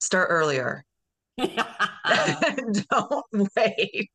Start 0.01 0.29
earlier. 0.31 0.85
Don't 1.39 3.25
wait. 3.57 4.11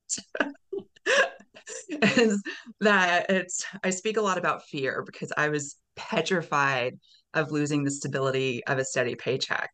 is 1.89 2.41
that 2.81 3.29
it's 3.29 3.65
I 3.83 3.89
speak 3.89 4.17
a 4.17 4.21
lot 4.21 4.37
about 4.37 4.65
fear 4.65 5.03
because 5.05 5.31
I 5.37 5.49
was 5.49 5.75
petrified 5.95 6.99
of 7.33 7.51
losing 7.51 7.83
the 7.83 7.91
stability 7.91 8.63
of 8.65 8.77
a 8.77 8.85
steady 8.85 9.15
paycheck. 9.15 9.69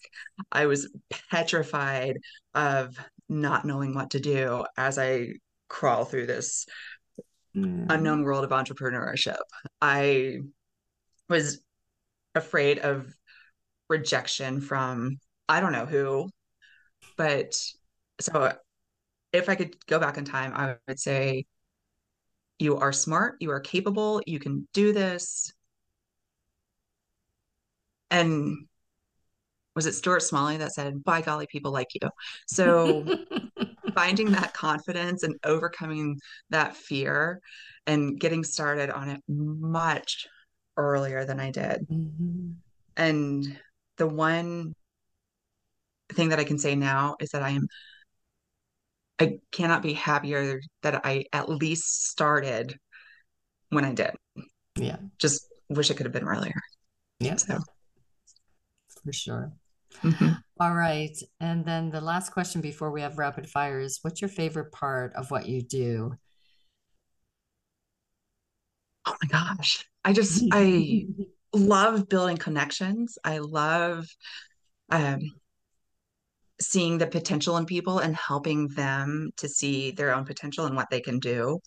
I 0.52 0.66
was 0.66 0.92
petrified 1.30 2.20
of 2.54 2.98
not 3.30 3.66
knowing 3.66 3.94
what 3.94 4.12
to 4.12 4.20
do 4.20 4.66
as 4.78 4.98
I 4.98 5.34
crawl 5.68 6.06
through 6.06 6.28
this 6.28 6.66
mm. 7.56 7.86
unknown 7.90 8.24
world 8.24 8.44
of 8.44 8.52
entrepreneurship. 8.52 9.38
I 9.82 10.40
was 11.30 11.62
afraid 12.36 12.80
of 12.80 13.14
rejection 13.90 14.62
from 14.62 15.18
I 15.48 15.60
don't 15.60 15.72
know 15.74 15.86
who, 15.86 16.30
but 17.18 17.56
so 18.22 18.54
if 19.32 19.50
I 19.50 19.56
could 19.56 19.76
go 19.88 20.00
back 20.00 20.18
in 20.18 20.26
time, 20.26 20.54
I 20.56 20.76
would 20.88 21.00
say 21.00 21.46
you 22.60 22.78
are 22.78 22.94
smart, 22.94 23.38
you 23.40 23.52
are 23.52 23.60
capable, 23.60 24.22
you 24.26 24.40
can 24.40 24.68
do 24.74 24.94
this. 24.94 25.52
And 28.12 28.68
was 29.76 29.88
it 29.88 29.94
Stuart 29.94 30.22
Smalley 30.22 30.58
that 30.58 30.74
said, 30.74 31.04
by 31.04 31.22
golly, 31.22 31.48
people 31.48 31.72
like 31.72 31.90
you? 31.96 32.10
So 32.48 33.04
finding 33.94 34.32
that 34.32 34.54
confidence 34.54 35.24
and 35.24 35.36
overcoming 35.44 36.20
that 36.50 36.76
fear 36.76 37.40
and 37.86 38.20
getting 38.20 38.44
started 38.44 38.90
on 38.90 39.10
it 39.10 39.22
much 39.28 40.28
earlier 40.78 41.26
than 41.26 41.40
I 41.40 41.52
did. 41.52 41.88
Mm-hmm. 41.90 42.52
And 42.98 43.60
the 43.98 44.08
one 44.08 44.74
thing 46.14 46.30
that 46.30 46.40
I 46.40 46.44
can 46.44 46.58
say 46.58 46.76
now 46.76 47.16
is 47.20 47.30
that 47.30 47.42
I 47.42 47.52
am 47.52 47.68
I 49.20 49.40
cannot 49.52 49.84
be 49.84 49.94
happier 49.94 50.60
that 50.82 51.06
I 51.06 51.26
at 51.32 51.48
least 51.48 52.08
started 52.08 52.78
when 53.70 53.86
I 53.86 53.94
did. 53.94 54.12
Yeah. 54.76 54.98
Just 55.20 55.48
wish 55.70 55.92
it 55.92 55.96
could 55.96 56.06
have 56.06 56.14
been 56.14 56.28
earlier. 56.28 56.60
Yeah. 57.20 57.36
So 57.36 57.60
for 59.04 59.14
sure. 59.14 59.54
Mm-hmm. 60.02 60.34
All 60.64 60.74
right. 60.74 61.12
And 61.42 61.66
then 61.66 61.90
the 61.90 62.00
last 62.00 62.32
question 62.32 62.62
before 62.62 62.90
we 62.90 63.02
have 63.02 63.18
rapid 63.18 63.50
fire 63.50 63.82
is 63.82 64.00
what's 64.02 64.22
your 64.22 64.30
favorite 64.30 64.72
part 64.72 65.14
of 65.14 65.30
what 65.30 65.46
you 65.46 65.62
do? 65.62 66.14
Oh 69.06 69.14
my 69.22 69.28
gosh. 69.28 69.86
I 70.06 70.14
just 70.14 70.42
I 70.54 71.06
love 71.54 72.08
building 72.08 72.38
connections. 72.38 73.18
I 73.26 73.40
love 73.40 74.08
um 74.90 75.20
seeing 76.62 76.98
the 76.98 77.08
potential 77.08 77.58
in 77.58 77.66
people 77.66 78.00
and 78.00 78.16
helping 78.16 78.70
them 78.70 79.32
to 79.36 79.50
see 79.50 79.92
their 79.92 80.16
own 80.16 80.24
potential 80.24 80.66
and 80.66 80.78
what 80.78 80.90
they 80.90 81.02
can 81.02 81.20
do. 81.20 81.60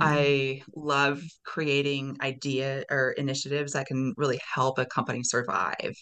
Mm-hmm. 0.00 0.08
I 0.08 0.62
love 0.74 1.22
creating 1.44 2.16
idea 2.20 2.82
or 2.90 3.12
initiatives 3.12 3.74
that 3.74 3.86
can 3.86 4.12
really 4.16 4.40
help 4.52 4.80
a 4.80 4.86
company 4.86 5.22
survive, 5.22 5.94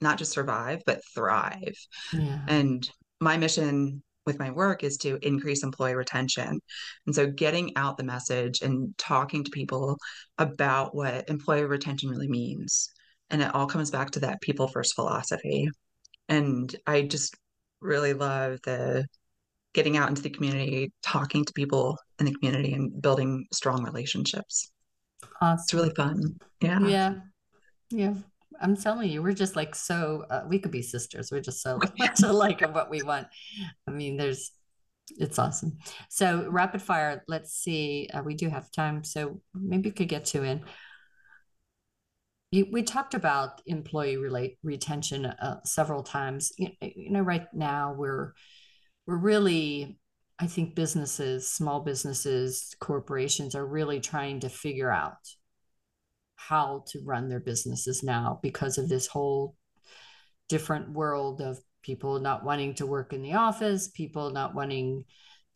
not 0.00 0.18
just 0.18 0.32
survive, 0.32 0.82
but 0.86 1.00
thrive. 1.14 1.76
Yeah. 2.12 2.40
And 2.46 2.88
my 3.20 3.36
mission 3.36 4.02
with 4.26 4.38
my 4.38 4.50
work 4.50 4.84
is 4.84 4.98
to 4.98 5.18
increase 5.22 5.62
employee 5.62 5.94
retention. 5.94 6.60
And 7.06 7.14
so 7.14 7.26
getting 7.26 7.76
out 7.76 7.96
the 7.96 8.04
message 8.04 8.60
and 8.60 8.96
talking 8.98 9.42
to 9.42 9.50
people 9.50 9.96
about 10.36 10.94
what 10.94 11.28
employee 11.30 11.64
retention 11.64 12.10
really 12.10 12.28
means. 12.28 12.90
And 13.30 13.42
it 13.42 13.54
all 13.54 13.66
comes 13.66 13.90
back 13.90 14.10
to 14.12 14.20
that 14.20 14.40
people 14.40 14.68
first 14.68 14.94
philosophy. 14.94 15.68
And 16.28 16.74
I 16.86 17.02
just 17.02 17.34
really 17.80 18.12
love 18.12 18.58
the 18.64 19.06
getting 19.72 19.96
out 19.96 20.08
into 20.08 20.22
the 20.22 20.30
community, 20.30 20.92
talking 21.02 21.44
to 21.44 21.52
people 21.52 21.98
in 22.18 22.26
the 22.26 22.34
community 22.34 22.72
and 22.72 23.00
building 23.00 23.46
strong 23.52 23.82
relationships. 23.82 24.70
Awesome. 25.40 25.62
It's 25.62 25.74
really 25.74 25.94
fun. 25.94 26.38
Yeah. 26.60 26.80
Yeah. 26.80 27.14
Yeah. 27.90 28.14
I'm 28.60 28.76
telling 28.76 29.10
you, 29.10 29.22
we're 29.22 29.32
just 29.32 29.56
like 29.56 29.74
so, 29.74 30.24
uh, 30.30 30.42
we 30.48 30.58
could 30.58 30.72
be 30.72 30.82
sisters. 30.82 31.30
We're 31.30 31.40
just 31.40 31.62
so 31.62 31.78
much 31.98 32.22
alike 32.22 32.62
of 32.62 32.74
what 32.74 32.90
we 32.90 33.02
want. 33.02 33.26
I 33.86 33.90
mean, 33.90 34.16
there's, 34.16 34.50
it's 35.18 35.38
awesome. 35.38 35.78
So, 36.10 36.46
rapid 36.50 36.82
fire, 36.82 37.24
let's 37.28 37.54
see. 37.54 38.08
Uh, 38.12 38.22
we 38.22 38.34
do 38.34 38.48
have 38.48 38.70
time. 38.70 39.04
So, 39.04 39.40
maybe 39.54 39.88
we 39.88 39.94
could 39.94 40.08
get 40.08 40.26
to 40.26 40.42
in. 40.42 40.64
You, 42.50 42.66
we 42.70 42.82
talked 42.82 43.14
about 43.14 43.60
employee 43.66 44.16
relate 44.16 44.58
retention 44.62 45.26
uh, 45.26 45.60
several 45.64 46.02
times. 46.02 46.52
You, 46.58 46.68
you 46.80 47.10
know, 47.10 47.20
right 47.20 47.46
now 47.52 47.94
we're 47.94 48.32
we're 49.06 49.16
really, 49.16 49.98
I 50.38 50.46
think, 50.46 50.74
businesses, 50.74 51.50
small 51.50 51.80
businesses, 51.80 52.74
corporations 52.78 53.54
are 53.54 53.66
really 53.66 54.00
trying 54.00 54.40
to 54.40 54.50
figure 54.50 54.90
out 54.90 55.16
how 56.38 56.84
to 56.88 57.00
run 57.04 57.28
their 57.28 57.40
businesses 57.40 58.02
now 58.02 58.38
because 58.42 58.78
of 58.78 58.88
this 58.88 59.06
whole 59.06 59.56
different 60.48 60.90
world 60.90 61.40
of 61.40 61.58
people 61.82 62.20
not 62.20 62.44
wanting 62.44 62.74
to 62.74 62.86
work 62.86 63.12
in 63.12 63.22
the 63.22 63.34
office, 63.34 63.88
people 63.88 64.30
not 64.30 64.54
wanting 64.54 65.04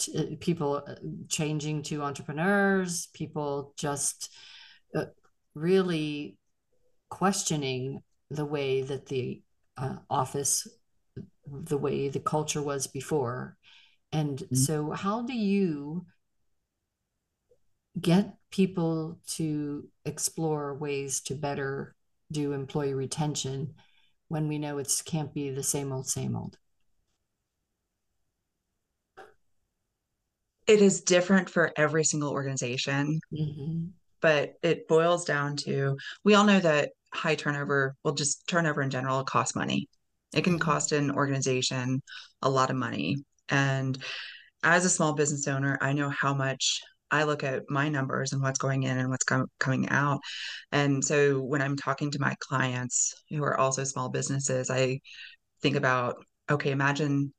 to, 0.01 0.37
people 0.41 0.83
uh, 0.87 0.95
changing 1.29 1.83
to 1.83 2.03
entrepreneurs, 2.03 3.09
people 3.15 3.73
just 3.77 4.29
uh, 4.95 5.05
really 5.55 6.37
questioning 7.09 8.03
the 8.31 8.45
way 8.45 8.83
that 8.83 9.07
the 9.07 9.41
uh, 9.77 9.97
office 10.11 10.67
the 11.47 11.79
way 11.79 12.09
the 12.09 12.21
culture 12.21 12.63
was 12.63 12.87
before 12.87 13.57
and 14.13 14.39
mm-hmm. 14.39 14.55
so 14.55 14.91
how 14.91 15.23
do 15.23 15.35
you 15.35 16.05
get 18.01 18.35
people 18.51 19.19
to 19.27 19.89
explore 20.05 20.75
ways 20.75 21.21
to 21.21 21.35
better 21.35 21.95
do 22.31 22.53
employee 22.53 22.95
retention 22.95 23.75
when 24.29 24.49
we 24.49 24.59
know 24.59 24.79
it 24.79 24.91
can't 25.05 25.35
be 25.35 25.51
the 25.51 25.63
same 25.63 25.93
old 25.93 26.07
same 26.07 26.35
old 26.35 26.57
it 30.67 30.81
is 30.81 31.03
different 31.03 31.51
for 31.51 31.73
every 31.77 32.05
single 32.05 32.31
organization 32.31 33.21
mm-hmm. 33.33 33.85
but 34.21 34.55
it 34.63 34.89
boils 34.89 35.25
down 35.25 35.57
to 35.57 35.97
we 36.25 36.35
all 36.35 36.45
know 36.45 36.61
that 36.61 36.91
high 37.13 37.35
turnover, 37.35 37.95
well, 38.03 38.15
just 38.15 38.47
turnover 38.47 38.83
in 38.83 38.91
general 38.91 39.23
costs 39.25 39.55
money. 39.55 39.89
It 40.35 40.45
can 40.45 40.55
mm-hmm. 40.55 40.63
cost 40.63 40.93
an 40.93 41.11
organization 41.11 42.03
a 42.41 42.51
lot 42.51 42.71
of 42.71 42.77
money. 42.77 43.17
And 43.49 43.99
as 44.63 44.85
a 44.85 44.91
small 44.91 45.13
business 45.15 45.47
owner, 45.47 45.79
I 45.81 45.93
know 45.93 46.09
how 46.09 46.35
much 46.35 46.83
I 47.13 47.25
look 47.25 47.45
at 47.45 47.65
my 47.69 47.89
numbers 47.89 48.33
and 48.33 48.43
what's 48.43 48.59
going 48.59 48.85
in 48.85 48.99
and 48.99 49.11
what's 49.11 49.25
com- 49.25 49.51
coming 49.61 49.89
out. 49.91 50.21
And 50.73 51.05
so 51.05 51.41
when 51.41 51.63
I'm 51.63 51.77
talking 51.77 52.11
to 52.11 52.21
my 52.21 52.35
clients 52.41 53.15
who 53.31 53.45
are 53.45 53.59
also 53.59 53.85
small 53.85 54.09
businesses, 54.09 54.71
I 54.71 55.01
think 55.63 55.77
about 55.77 56.17
okay, 56.51 56.71
imagine 56.73 57.33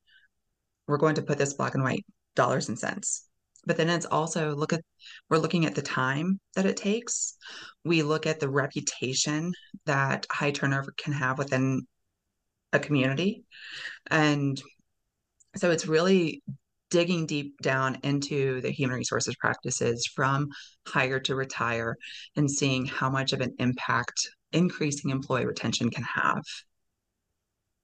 we're 0.87 0.97
going 0.97 1.15
to 1.15 1.21
put 1.21 1.37
this 1.37 1.53
black 1.53 1.75
and 1.75 1.83
white 1.83 2.05
dollars 2.35 2.69
and 2.69 2.79
cents. 2.79 3.27
But 3.65 3.77
then 3.77 3.89
it's 3.89 4.05
also 4.05 4.55
look 4.55 4.73
at 4.73 4.81
we're 5.29 5.37
looking 5.37 5.65
at 5.65 5.75
the 5.75 5.81
time 5.81 6.39
that 6.55 6.65
it 6.65 6.77
takes. 6.77 7.35
We 7.83 8.03
look 8.03 8.25
at 8.27 8.39
the 8.39 8.49
reputation 8.49 9.53
that 9.85 10.27
high 10.31 10.51
turnover 10.51 10.93
can 10.97 11.13
have 11.13 11.37
within 11.37 11.87
a 12.73 12.79
community. 12.79 13.45
And 14.09 14.61
so 15.55 15.71
it's 15.71 15.87
really 15.87 16.41
digging 16.93 17.25
deep 17.25 17.59
down 17.59 17.97
into 18.03 18.61
the 18.61 18.69
human 18.69 18.95
resources 18.95 19.35
practices 19.37 20.07
from 20.15 20.47
hire 20.87 21.19
to 21.19 21.33
retire 21.33 21.97
and 22.35 22.49
seeing 22.49 22.85
how 22.85 23.09
much 23.09 23.33
of 23.33 23.41
an 23.41 23.51
impact 23.57 24.29
increasing 24.51 25.09
employee 25.09 25.47
retention 25.47 25.89
can 25.89 26.03
have 26.03 26.43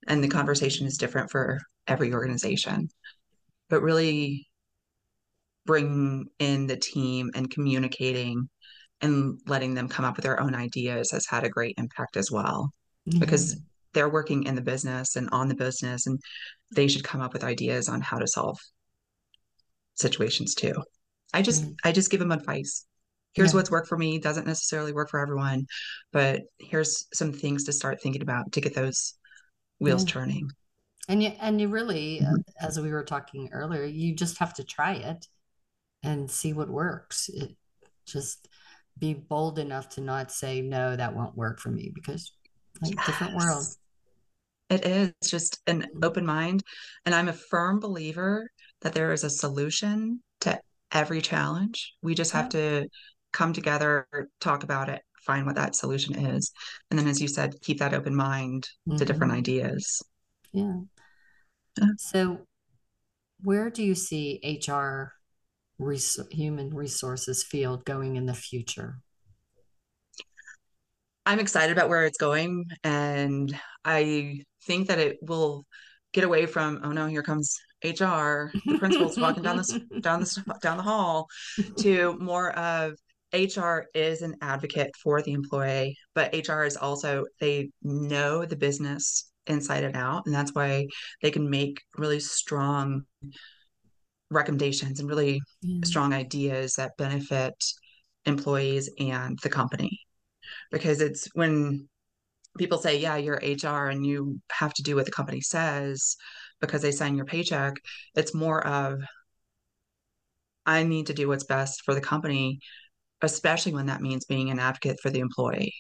and 0.08 0.24
the 0.24 0.28
conversation 0.28 0.86
is 0.86 0.96
different 0.96 1.32
for 1.32 1.58
every 1.88 2.14
organization 2.14 2.88
but 3.68 3.82
really 3.82 4.48
bringing 5.66 6.28
in 6.38 6.68
the 6.68 6.78
team 6.78 7.32
and 7.34 7.50
communicating 7.50 8.48
and 9.02 9.40
letting 9.48 9.74
them 9.74 9.90
come 9.90 10.06
up 10.06 10.18
with 10.18 10.24
their 10.24 10.40
own 10.40 10.54
ideas 10.54 11.10
has 11.10 11.26
had 11.26 11.44
a 11.44 11.50
great 11.50 11.74
impact 11.80 12.16
as 12.16 12.30
well 12.30 12.70
mm-hmm. 13.10 13.18
because 13.18 13.60
they're 13.94 14.08
working 14.08 14.44
in 14.44 14.54
the 14.54 14.62
business 14.62 15.16
and 15.16 15.28
on 15.32 15.48
the 15.48 15.56
business 15.56 16.06
and 16.06 16.20
they 16.76 16.88
should 16.88 17.04
come 17.04 17.22
up 17.22 17.34
with 17.34 17.44
ideas 17.44 17.90
on 17.90 18.02
how 18.02 18.20
to 18.20 18.28
solve 18.28 18.60
situations 20.00 20.56
too 20.56 20.74
i 21.34 21.42
just 21.42 21.64
mm-hmm. 21.64 21.74
i 21.84 21.92
just 21.92 22.12
give 22.12 22.20
them 22.20 22.32
advice 22.32 22.86
here's 23.34 23.52
yeah. 23.52 23.58
what's 23.58 23.72
worked 23.72 23.88
for 23.88 23.98
me 23.98 24.20
doesn't 24.20 24.48
necessarily 24.48 24.94
work 24.94 25.10
for 25.10 25.20
everyone 25.20 25.66
but 26.12 26.42
here's 26.58 27.08
some 27.14 27.32
things 27.32 27.66
to 27.66 27.74
start 27.74 28.02
thinking 28.02 28.22
about 28.22 28.52
to 28.52 28.62
get 28.62 28.76
those 28.76 29.16
wheels 29.80 30.04
yeah. 30.04 30.14
turning 30.14 30.50
and 31.08 31.24
you 31.24 31.32
and 31.40 31.60
you 31.60 31.68
really 31.68 32.20
mm-hmm. 32.22 32.36
uh, 32.36 32.68
as 32.68 32.80
we 32.80 32.92
were 32.92 33.04
talking 33.04 33.50
earlier 33.52 33.84
you 33.84 34.16
just 34.16 34.38
have 34.38 34.54
to 34.54 34.64
try 34.64 34.94
it 34.94 35.28
and 36.04 36.30
see 36.30 36.54
what 36.54 36.70
works. 36.70 37.30
It 37.30 37.56
just 38.08 38.48
be 38.98 39.14
bold 39.14 39.60
enough 39.60 39.90
to 39.90 40.02
not 40.02 40.32
say 40.32 40.62
no, 40.62 40.96
that 40.96 41.16
won't 41.16 41.38
work 41.38 41.60
for 41.60 41.70
me 41.70 41.92
because 41.94 42.32
like 42.82 42.96
yes. 42.96 43.06
different 43.06 43.36
world. 43.36 43.66
It 44.70 44.86
is 44.86 45.14
just 45.30 45.60
an 45.68 45.82
mm-hmm. 45.82 46.04
open 46.04 46.26
mind. 46.26 46.64
And 47.06 47.16
I'm 47.16 47.28
a 47.28 47.34
firm 47.34 47.80
believer 47.80 48.50
that 48.82 48.94
there 48.94 49.12
is 49.12 49.24
a 49.24 49.30
solution 49.30 50.22
to 50.42 50.60
every 50.92 51.22
challenge. 51.22 51.94
We 52.02 52.16
just 52.16 52.32
have 52.32 52.50
to 52.50 52.88
come 53.32 53.54
together, 53.54 54.08
talk 54.40 54.64
about 54.64 54.90
it, 54.90 55.02
find 55.26 55.46
what 55.46 55.56
that 55.56 55.76
solution 55.76 56.16
is. 56.16 56.52
And 56.90 56.98
then, 56.98 57.08
as 57.08 57.22
you 57.22 57.28
said, 57.28 57.62
keep 57.62 57.80
that 57.80 57.94
open 57.94 58.16
mind 58.16 58.68
mm-hmm. 58.88 58.98
to 58.98 59.06
different 59.06 59.34
ideas. 59.34 60.02
Yeah. 60.54 60.80
yeah. 61.78 61.88
So, 61.98 62.40
where 63.42 63.70
do 63.70 63.84
you 63.84 63.96
see 63.96 64.62
HR 64.68 65.14
res- 65.78 66.20
human 66.32 66.74
resources 66.74 67.44
field 67.44 67.86
going 67.86 68.16
in 68.16 68.26
the 68.26 68.34
future? 68.34 69.00
I'm 71.26 71.40
excited 71.40 71.72
about 71.72 71.90
where 71.90 72.06
it's 72.06 72.18
going, 72.18 72.66
and 72.84 73.56
I 73.86 74.42
think 74.64 74.88
that 74.88 74.98
it 74.98 75.20
will 75.22 75.66
get 76.12 76.24
away 76.24 76.48
from 76.48 76.82
oh 76.84 76.92
no, 76.92 77.06
here 77.06 77.22
comes 77.22 77.60
HR, 77.84 78.52
the 78.66 78.78
principal's 78.78 79.18
walking 79.18 79.44
down 79.44 79.58
the 79.58 80.00
down 80.02 80.22
the 80.22 80.56
down 80.62 80.78
the 80.78 80.84
hall, 80.84 81.28
to 81.78 82.18
more 82.20 82.52
of 82.52 82.94
HR 83.34 83.84
is 83.94 84.22
an 84.22 84.36
advocate 84.42 84.92
for 85.02 85.22
the 85.22 85.34
employee, 85.34 85.98
but 86.16 86.34
HR 86.34 86.64
is 86.64 86.78
also 86.78 87.26
they 87.40 87.72
know 87.84 88.46
the 88.46 88.56
business 88.56 89.32
inside 89.48 89.84
and 89.84 89.96
out, 89.96 90.26
and 90.26 90.36
that's 90.36 90.54
why 90.54 90.88
they 91.22 91.32
can 91.32 91.50
make 91.50 91.82
really 91.98 92.20
strong 92.20 93.04
recommendations 94.32 95.00
and 95.00 95.10
really 95.10 95.42
yeah. 95.62 95.82
strong 95.84 96.14
ideas 96.14 96.74
that 96.74 96.98
benefit 96.98 97.56
employees 98.26 98.90
and 99.00 99.40
the 99.42 99.50
company 99.50 100.00
because 100.72 101.02
it's 101.02 101.28
when 101.34 101.88
people 102.58 102.78
say 102.78 102.98
yeah 102.98 103.16
you're 103.16 103.42
hr 103.64 103.90
and 103.90 104.06
you 104.06 104.40
have 104.52 104.74
to 104.74 104.84
do 104.84 104.96
what 104.96 105.06
the 105.06 105.12
company 105.12 105.42
says 105.42 106.16
because 106.62 106.82
they 106.82 106.92
sign 106.92 107.16
your 107.16 107.26
paycheck 107.26 107.76
it's 108.16 108.34
more 108.34 108.66
of 108.66 109.00
I 110.70 110.84
need 110.84 111.08
to 111.08 111.14
do 111.14 111.28
what's 111.28 111.46
best 111.46 111.82
for 111.84 111.96
the 111.96 112.02
company, 112.02 112.60
especially 113.24 113.74
when 113.74 113.88
that 113.88 114.02
means 114.02 114.26
being 114.26 114.52
an 114.52 114.60
advocate 114.60 115.00
for 115.02 115.10
the 115.10 115.20
employee 115.20 115.74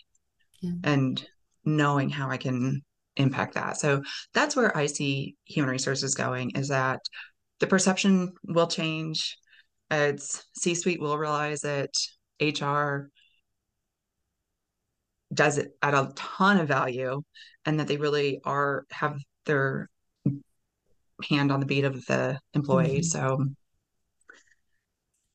yeah. 0.61 0.71
and 0.83 1.23
knowing 1.63 2.09
how 2.09 2.29
I 2.29 2.37
can 2.37 2.81
impact 3.15 3.53
that. 3.53 3.77
So 3.77 4.01
that's 4.33 4.55
where 4.55 4.75
I 4.75 4.87
see 4.87 5.35
human 5.45 5.69
resources 5.69 6.15
going 6.15 6.51
is 6.55 6.69
that 6.69 6.99
the 7.59 7.67
perception 7.67 8.33
will 8.45 8.65
change. 8.65 9.37
It's 9.91 10.43
C 10.57 10.73
suite 10.73 11.01
will 11.01 11.19
realize 11.19 11.63
it. 11.63 11.95
HR 12.41 13.09
does 15.31 15.59
it 15.59 15.71
at 15.83 15.93
a 15.93 16.11
ton 16.15 16.59
of 16.59 16.67
value 16.67 17.21
and 17.65 17.79
that 17.79 17.87
they 17.87 17.97
really 17.97 18.39
are 18.43 18.85
have 18.89 19.19
their 19.45 19.87
hand 21.27 21.51
on 21.51 21.59
the 21.59 21.65
beat 21.65 21.83
of 21.83 22.05
the 22.05 22.39
employee. 22.53 22.99
Mm-hmm. 22.99 23.03
So 23.03 23.45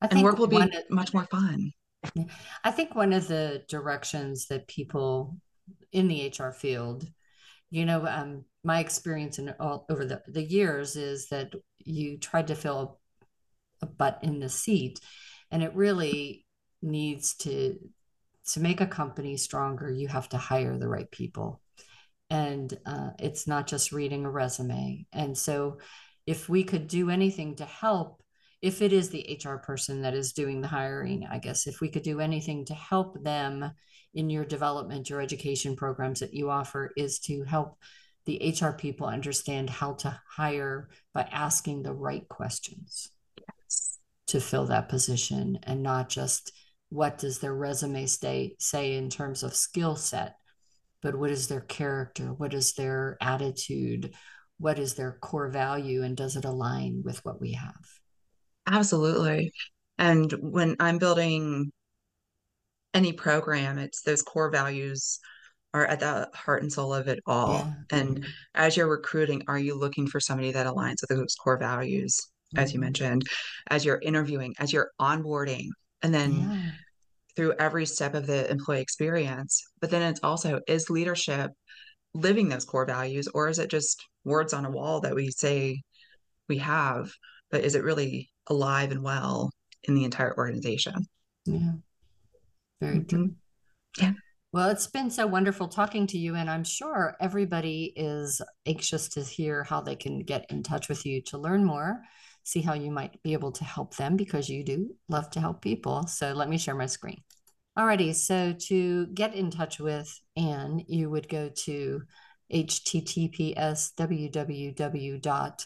I 0.01 0.07
and 0.11 0.23
work 0.23 0.37
will 0.37 0.47
be 0.47 0.61
of, 0.61 0.69
much 0.89 1.13
more 1.13 1.25
fun. 1.25 1.71
I 2.63 2.71
think 2.71 2.95
one 2.95 3.13
of 3.13 3.27
the 3.27 3.63
directions 3.67 4.47
that 4.47 4.67
people 4.67 5.37
in 5.91 6.07
the 6.07 6.33
HR 6.37 6.51
field, 6.51 7.07
you 7.69 7.85
know, 7.85 8.05
um, 8.05 8.45
my 8.63 8.79
experience 8.79 9.39
in 9.39 9.53
all 9.59 9.85
over 9.89 10.05
the, 10.05 10.21
the 10.27 10.43
years 10.43 10.95
is 10.95 11.27
that 11.29 11.53
you 11.79 12.17
tried 12.17 12.47
to 12.47 12.55
fill 12.55 12.99
a, 13.81 13.85
a 13.85 13.87
butt 13.87 14.19
in 14.21 14.39
the 14.39 14.49
seat, 14.49 14.99
and 15.51 15.63
it 15.63 15.75
really 15.75 16.45
needs 16.81 17.35
to 17.35 17.77
to 18.47 18.59
make 18.59 18.81
a 18.81 18.87
company 18.87 19.37
stronger. 19.37 19.89
You 19.91 20.07
have 20.07 20.29
to 20.29 20.37
hire 20.37 20.77
the 20.77 20.87
right 20.87 21.09
people, 21.09 21.61
and 22.35 22.77
uh, 22.85 23.11
it's 23.17 23.47
not 23.47 23.65
just 23.65 23.93
reading 23.93 24.25
a 24.25 24.29
resume. 24.29 25.05
And 25.13 25.37
so, 25.37 25.77
if 26.27 26.49
we 26.49 26.63
could 26.63 26.87
do 26.87 27.09
anything 27.09 27.55
to 27.57 27.65
help 27.65 28.21
if 28.61 28.81
it 28.81 28.91
is 28.91 29.09
the 29.09 29.39
HR 29.43 29.57
person 29.57 30.01
that 30.01 30.15
is 30.15 30.33
doing 30.33 30.59
the 30.59 30.67
hiring, 30.67 31.27
I 31.29 31.37
guess 31.37 31.67
if 31.67 31.81
we 31.81 31.89
could 31.89 32.01
do 32.01 32.19
anything 32.19 32.65
to 32.65 32.73
help 32.73 33.23
them 33.23 33.71
in 34.15 34.29
your 34.29 34.43
development, 34.43 35.09
your 35.09 35.21
education 35.21 35.75
programs 35.75 36.21
that 36.21 36.33
you 36.33 36.49
offer, 36.49 36.91
is 36.97 37.19
to 37.19 37.43
help 37.43 37.77
the 38.25 38.55
HR 38.59 38.71
people 38.71 39.05
understand 39.05 39.69
how 39.69 39.93
to 39.93 40.19
hire 40.27 40.89
by 41.13 41.29
asking 41.31 41.83
the 41.83 41.93
right 41.93 42.27
questions 42.27 43.09
yes. 43.37 43.99
to 44.27 44.39
fill 44.39 44.65
that 44.65 44.89
position 44.89 45.59
and 45.63 45.83
not 45.83 46.09
just 46.09 46.51
what 46.89 47.19
does 47.19 47.37
their 47.37 47.53
resume 47.53 48.07
stay, 48.07 48.55
say 48.57 48.95
in 48.95 49.11
terms 49.11 49.43
of 49.43 49.55
skill 49.55 49.95
set, 49.95 50.37
but 51.05 51.15
what 51.15 51.29
is 51.29 51.47
their 51.47 51.61
character? 51.61 52.33
What 52.33 52.55
is 52.55 52.73
their 52.73 53.15
attitude? 53.21 54.15
What 54.57 54.79
is 54.79 54.95
their 54.95 55.19
core 55.21 55.49
value? 55.49 56.01
And 56.01 56.17
does 56.17 56.35
it 56.35 56.45
align 56.45 57.03
with 57.05 57.23
what 57.23 57.39
we 57.39 57.51
have? 57.51 57.75
Absolutely. 58.65 59.51
And 59.99 60.31
when 60.31 60.75
I'm 60.79 60.97
building 60.97 61.71
any 62.95 63.13
program, 63.13 63.77
it's 63.77 64.01
those 64.01 64.23
core 64.23 64.49
values 64.49 65.19
are 65.75 65.85
at 65.85 65.99
the 65.99 66.27
heart 66.33 66.63
and 66.63 66.73
soul 66.73 66.91
of 66.91 67.07
it 67.07 67.19
all. 67.27 67.53
Yeah. 67.53 67.99
And 67.99 68.25
as 68.55 68.75
you're 68.75 68.89
recruiting, 68.89 69.43
are 69.47 69.59
you 69.59 69.77
looking 69.77 70.07
for 70.07 70.19
somebody 70.19 70.53
that 70.53 70.65
aligns 70.65 71.01
with 71.01 71.09
those 71.09 71.35
core 71.35 71.59
values, 71.59 72.19
mm-hmm. 72.55 72.63
as 72.63 72.73
you 72.73 72.77
mm-hmm. 72.77 72.85
mentioned, 72.85 73.27
as 73.69 73.85
you're 73.85 74.01
interviewing, 74.01 74.55
as 74.57 74.73
you're 74.73 74.89
onboarding, 74.99 75.67
and 76.01 76.11
then 76.11 76.33
yeah. 76.33 76.71
Through 77.35 77.53
every 77.59 77.85
step 77.85 78.13
of 78.13 78.27
the 78.27 78.49
employee 78.49 78.81
experience? 78.81 79.63
But 79.81 79.89
then 79.91 80.01
it's 80.01 80.21
also 80.23 80.61
is 80.67 80.89
leadership 80.89 81.51
living 82.13 82.47
those 82.49 82.65
core 82.65 82.85
values, 82.85 83.27
or 83.27 83.49
is 83.49 83.59
it 83.59 83.69
just 83.69 84.03
words 84.23 84.53
on 84.53 84.65
a 84.65 84.71
wall 84.71 85.01
that 85.01 85.15
we 85.15 85.31
say 85.31 85.81
we 86.47 86.57
have? 86.59 87.11
But 87.51 87.63
is 87.63 87.75
it 87.75 87.83
really 87.83 88.31
alive 88.47 88.91
and 88.91 89.03
well 89.03 89.51
in 89.83 89.95
the 89.95 90.05
entire 90.05 90.35
organization? 90.37 91.05
Yeah. 91.45 91.73
Very 92.81 92.99
mm-hmm. 92.99 93.15
true. 93.15 93.31
Yeah. 93.99 94.13
Well, 94.51 94.69
it's 94.69 94.87
been 94.87 95.11
so 95.11 95.27
wonderful 95.27 95.67
talking 95.67 96.07
to 96.07 96.17
you, 96.17 96.35
and 96.35 96.49
I'm 96.49 96.63
sure 96.63 97.17
everybody 97.19 97.91
is 97.95 98.41
anxious 98.65 99.09
to 99.09 99.21
hear 99.21 99.65
how 99.65 99.81
they 99.81 99.97
can 99.97 100.19
get 100.19 100.45
in 100.49 100.63
touch 100.63 100.87
with 100.87 101.05
you 101.05 101.21
to 101.23 101.37
learn 101.37 101.65
more, 101.65 102.01
see 102.45 102.61
how 102.61 102.73
you 102.73 102.91
might 102.91 103.21
be 103.23 103.33
able 103.33 103.51
to 103.51 103.65
help 103.65 103.95
them 103.97 104.15
because 104.15 104.47
you 104.47 104.63
do 104.63 104.95
love 105.09 105.29
to 105.31 105.41
help 105.41 105.61
people. 105.61 106.07
So 106.07 106.31
let 106.31 106.47
me 106.47 106.57
share 106.57 106.75
my 106.75 106.85
screen. 106.85 107.21
Alrighty, 107.77 108.15
so 108.15 108.53
to 108.53 109.07
get 109.07 109.35
in 109.35 109.51
touch 109.51 109.79
with 109.79 110.17
Anne, 110.37 110.85
you 110.87 111.09
would 111.09 111.27
go 111.27 111.49
to 111.49 112.03
https 112.53 113.91
www 113.97 115.21
dot 115.21 115.65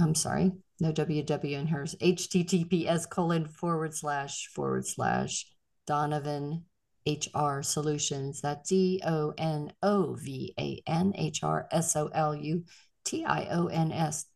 I'm 0.00 0.14
sorry, 0.14 0.52
no 0.80 0.92
www 0.92 1.52
in 1.52 1.66
hers, 1.66 1.94
https 2.00 3.08
colon 3.08 3.46
forward 3.46 3.94
slash 3.94 4.48
forward 4.48 4.86
slash 4.86 5.46
Donovan 5.86 6.64
HR 7.06 7.62
Solutions. 7.62 8.40
That's 8.40 8.68
D 8.68 9.00
O 9.06 9.32
N 9.38 9.72
O 9.82 10.14
V 10.14 10.54
A 10.58 10.82
N 10.86 11.12
H 11.16 11.42
R 11.42 11.68
S 11.70 11.96
O 11.96 12.08
L 12.12 12.34
U 12.34 12.64
T 13.04 13.24
I 13.24 13.46
O 13.52 13.66
N 13.66 13.92
S. 13.92 14.26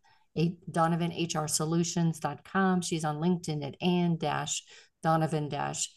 Donovan 0.71 1.13
HR 1.13 1.47
Solutions.com. 1.47 2.83
She's 2.83 3.05
on 3.05 3.17
LinkedIn 3.17 3.67
at 3.67 3.77
Anne 3.81 4.17
dash 4.17 4.63
Donovan 5.03 5.49
dash 5.49 5.91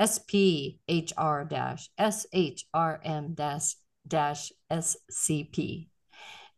SPHR 0.00 1.48
dash 1.48 1.88
SHRM 1.98 3.34
dash 3.34 3.74
dash 4.06 4.52
SCP. 4.70 5.88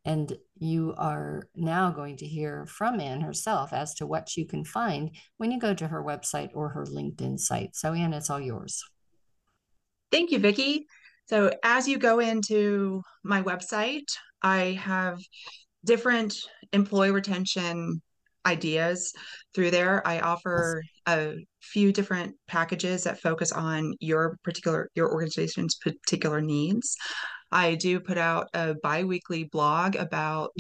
And 0.05 0.37
you 0.59 0.95
are 0.99 1.49
now 1.55 1.91
going 1.91 2.17
to 2.19 2.27
hear 2.27 2.67
from 2.67 3.01
Anne 3.01 3.21
herself 3.21 3.73
as 3.73 3.95
to 3.95 4.07
what 4.07 4.37
you 4.37 4.47
can 4.47 4.65
find 4.65 5.15
when 5.37 5.53
you 5.53 5.61
go 5.61 5.75
to 5.75 5.87
her 5.87 6.03
website 6.03 6.51
or 6.55 6.71
her 6.71 6.85
LinkedIn 6.85 7.39
site. 7.39 7.77
So, 7.77 7.93
Anne, 7.93 8.13
it's 8.13 8.29
all 8.29 8.41
yours. 8.41 8.83
Thank 10.11 10.31
you, 10.33 10.41
Vicki. 10.41 10.87
So 11.27 11.53
as 11.65 11.89
you 11.89 11.99
go 11.99 12.19
into 12.19 13.03
my 13.23 13.43
website, 13.43 14.05
I 14.43 14.79
have 14.83 15.19
different 15.85 16.37
employee 16.73 17.11
retention 17.11 18.01
ideas 18.45 19.13
through 19.55 19.71
there. 19.71 20.07
I 20.07 20.21
offer 20.21 20.83
a 21.07 21.35
few 21.61 21.93
different 21.93 22.35
packages 22.49 23.05
that 23.05 23.21
focus 23.21 23.53
on 23.53 23.95
your 24.01 24.37
particular 24.43 24.91
your 24.95 25.13
organization's 25.13 25.77
particular 25.77 26.41
needs. 26.41 26.97
I 27.51 27.75
do 27.75 28.01
put 28.01 28.19
out 28.19 28.49
a 28.55 28.75
biweekly 28.83 29.45
blog 29.45 29.95
about 29.97 30.53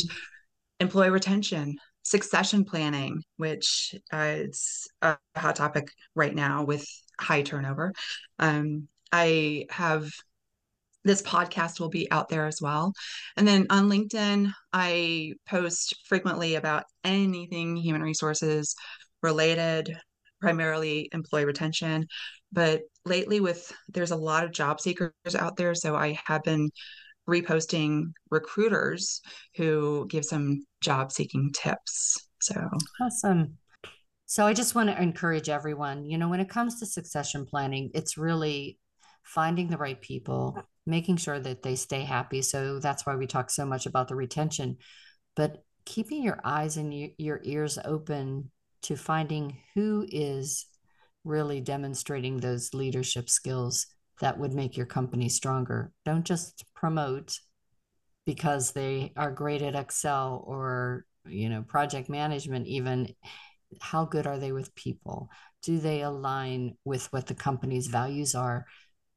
employee 0.79 1.11
retention, 1.11 1.77
succession 2.03 2.65
planning, 2.65 3.23
which 3.37 3.95
uh, 4.13 4.35
is 4.37 4.89
a 5.01 5.17
hot 5.35 5.57
topic 5.57 5.89
right 6.15 6.35
now 6.35 6.65
with 6.65 6.87
high 7.19 7.43
turnover. 7.43 7.93
Um, 8.39 8.89
I 9.11 9.67
have 9.71 10.11
this 11.05 11.23
podcast 11.23 11.81
will 11.81 11.89
be 11.89 12.11
out 12.11 12.29
there 12.29 12.47
as 12.47 12.61
well. 12.61 12.93
And 13.37 13.47
then 13.47 13.67
on 13.71 13.89
LinkedIn, 13.89 14.53
I 14.73 15.33
post 15.49 15.97
frequently 16.07 16.55
about 16.55 16.85
anything 17.05 17.77
human 17.77 18.03
resources 18.03 18.75
related, 19.23 19.97
primarily 20.41 21.09
employee 21.13 21.45
retention. 21.45 22.07
But 22.53 22.83
lately, 23.05 23.41
with 23.41 23.73
there's 23.89 24.11
a 24.11 24.17
lot 24.17 24.45
of 24.45 24.53
job 24.53 24.81
seekers 24.81 25.13
out 25.37 25.57
there. 25.57 25.75
So 25.75 25.97
I 25.97 26.19
have 26.27 26.43
been 26.43 26.71
reposting 27.29 28.13
recruiters 28.31 29.21
who 29.57 30.07
give 30.09 30.25
some 30.25 30.65
job 30.81 31.13
seeking 31.13 31.53
tips. 31.55 32.29
So 32.41 32.69
awesome. 33.01 33.59
So 34.27 34.47
I 34.47 34.55
just 34.55 34.75
want 34.75 34.89
to 34.89 35.01
encourage 35.01 35.49
everyone, 35.49 36.07
you 36.07 36.19
know, 36.19 36.29
when 36.29 36.41
it 36.41 36.49
comes 36.49 36.81
to 36.81 36.87
succession 36.87 37.47
planning, 37.47 37.91
it's 37.95 38.17
really 38.17 38.79
finding 39.23 39.69
the 39.69 39.77
right 39.77 40.01
people, 40.01 40.59
making 40.87 41.17
sure 41.17 41.39
that 41.39 41.63
they 41.63 41.77
stay 41.77 42.03
happy. 42.03 42.43
So 42.43 42.79
that's 42.79 43.07
why 43.07 43.17
we 43.17 43.27
talk 43.27 43.51
so 43.51 43.65
much 43.65 43.87
about 43.87 44.09
the 44.09 44.17
retention, 44.17 44.79
but 45.37 45.63
keeping 45.85 46.23
your 46.23 46.41
eyes 46.45 46.77
and 46.77 47.11
your 47.19 47.41
ears 47.45 47.79
open 47.85 48.51
to 48.83 48.97
finding 48.97 49.59
who 49.75 50.07
is 50.09 50.67
really 51.25 51.61
demonstrating 51.61 52.39
those 52.39 52.75
leadership 52.75 53.31
skills 53.31 53.87
that 54.21 54.39
would 54.39 54.53
make 54.53 54.77
your 54.77 54.87
company 54.87 55.29
stronger. 55.29 55.93
Don't 56.05 56.25
just 56.25 56.65
promote 56.75 57.39
because 58.27 58.73
they 58.73 59.13
are 59.17 59.31
great 59.31 59.63
at 59.63 59.75
Excel 59.75 60.45
or 60.47 61.05
you 61.27 61.49
know 61.49 61.63
project 61.63 62.09
management 62.09 62.67
even 62.67 63.09
how 63.81 64.05
good 64.05 64.27
are 64.27 64.39
they 64.39 64.53
with 64.53 64.75
people 64.75 65.31
do 65.63 65.79
they 65.79 66.03
align 66.03 66.77
with 66.85 67.13
what 67.13 67.27
the 67.27 67.35
company's 67.35 67.87
values 67.87 68.35
are 68.35 68.67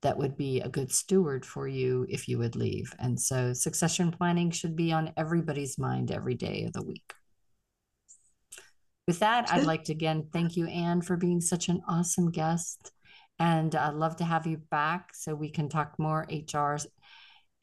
that 0.06 0.20
would 0.20 0.38
be 0.38 0.62
a 0.62 0.70
good 0.70 0.92
steward 0.92 1.44
for 1.44 1.68
you 1.68 2.06
if 2.08 2.28
you 2.28 2.38
would 2.38 2.56
leave. 2.56 2.94
And 3.00 3.20
so 3.20 3.54
succession 3.54 4.12
planning 4.12 4.52
should 4.52 4.76
be 4.76 4.92
on 4.92 5.12
everybody's 5.18 5.80
mind 5.80 6.12
every 6.12 6.36
day 6.36 6.66
of 6.66 6.74
the 6.74 6.84
week. 6.84 7.12
With 9.08 9.18
that, 9.18 9.52
I'd 9.52 9.66
like 9.66 9.86
to 9.86 9.94
again 9.94 10.28
thank 10.32 10.58
you, 10.58 10.68
Anne, 10.68 11.02
for 11.02 11.18
being 11.18 11.42
such 11.42 11.70
an 11.70 11.82
awesome 11.88 12.30
guest. 12.30 12.92
And 13.40 13.74
I'd 13.74 13.96
love 13.96 14.18
to 14.18 14.24
have 14.24 14.46
you 14.46 14.58
back 14.70 15.10
so 15.16 15.34
we 15.34 15.50
can 15.50 15.70
talk 15.70 15.98
more 15.98 16.28
HR 16.32 16.78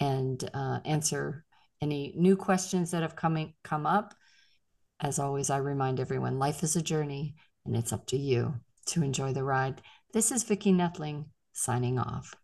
and 0.01 0.43
uh, 0.53 0.81
answer 0.85 1.45
any 1.81 2.13
new 2.17 2.35
questions 2.35 2.91
that 2.91 3.03
have 3.03 3.15
coming 3.15 3.55
come 3.63 3.87
up. 3.87 4.15
As 4.99 5.21
always, 5.21 5.49
I 5.49 5.59
remind 5.59 6.01
everyone 6.01 6.41
life 6.41 6.65
is 6.65 6.75
a 6.75 6.83
journey 6.83 7.37
and 7.65 7.77
it's 7.77 7.93
up 7.93 8.07
to 8.07 8.17
you 8.17 8.57
to 8.87 9.05
enjoy 9.05 9.33
the 9.33 9.45
ride. 9.45 9.81
This 10.13 10.33
is 10.33 10.43
Vicki 10.43 10.73
Noethling 10.73 11.27
signing 11.53 11.99
off. 11.99 12.35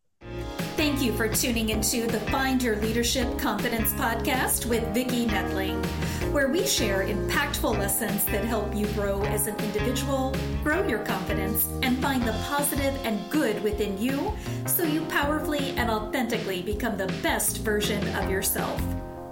Thank 0.77 1.03
you 1.03 1.13
for 1.13 1.29
tuning 1.29 1.71
into 1.71 2.07
the 2.07 2.21
Find 2.31 2.63
Your 2.63 2.77
Leadership 2.77 3.37
Confidence 3.39 3.93
podcast 3.95 4.67
with 4.67 4.87
Vicki 4.95 5.27
Noethling, 5.27 5.85
where 6.33 6.49
we 6.49 6.67
share 6.67 7.05
impactful 7.05 7.77
lessons 7.77 8.25
that 8.27 8.45
help 8.45 8.75
you 8.75 8.87
grow 8.89 9.23
as 9.25 9.49
an 9.49 9.57
individual, 9.57 10.35
grow 10.63 10.87
your 10.87 11.01
confidence, 11.01 11.67
and 11.83 11.99
find 11.99 12.23
the 12.23 12.33
positive 12.45 12.95
and 13.05 13.29
good 13.31 13.61
within 13.65 14.01
you 14.01 14.33
so 14.67 14.85
you 14.85 15.01
powerfully 15.07 15.71
and 15.71 15.91
authentically 15.91 16.63
become 16.63 16.97
the 16.97 17.13
best 17.23 17.59
version 17.59 18.07
of 18.15 18.31
yourself. 18.31 18.81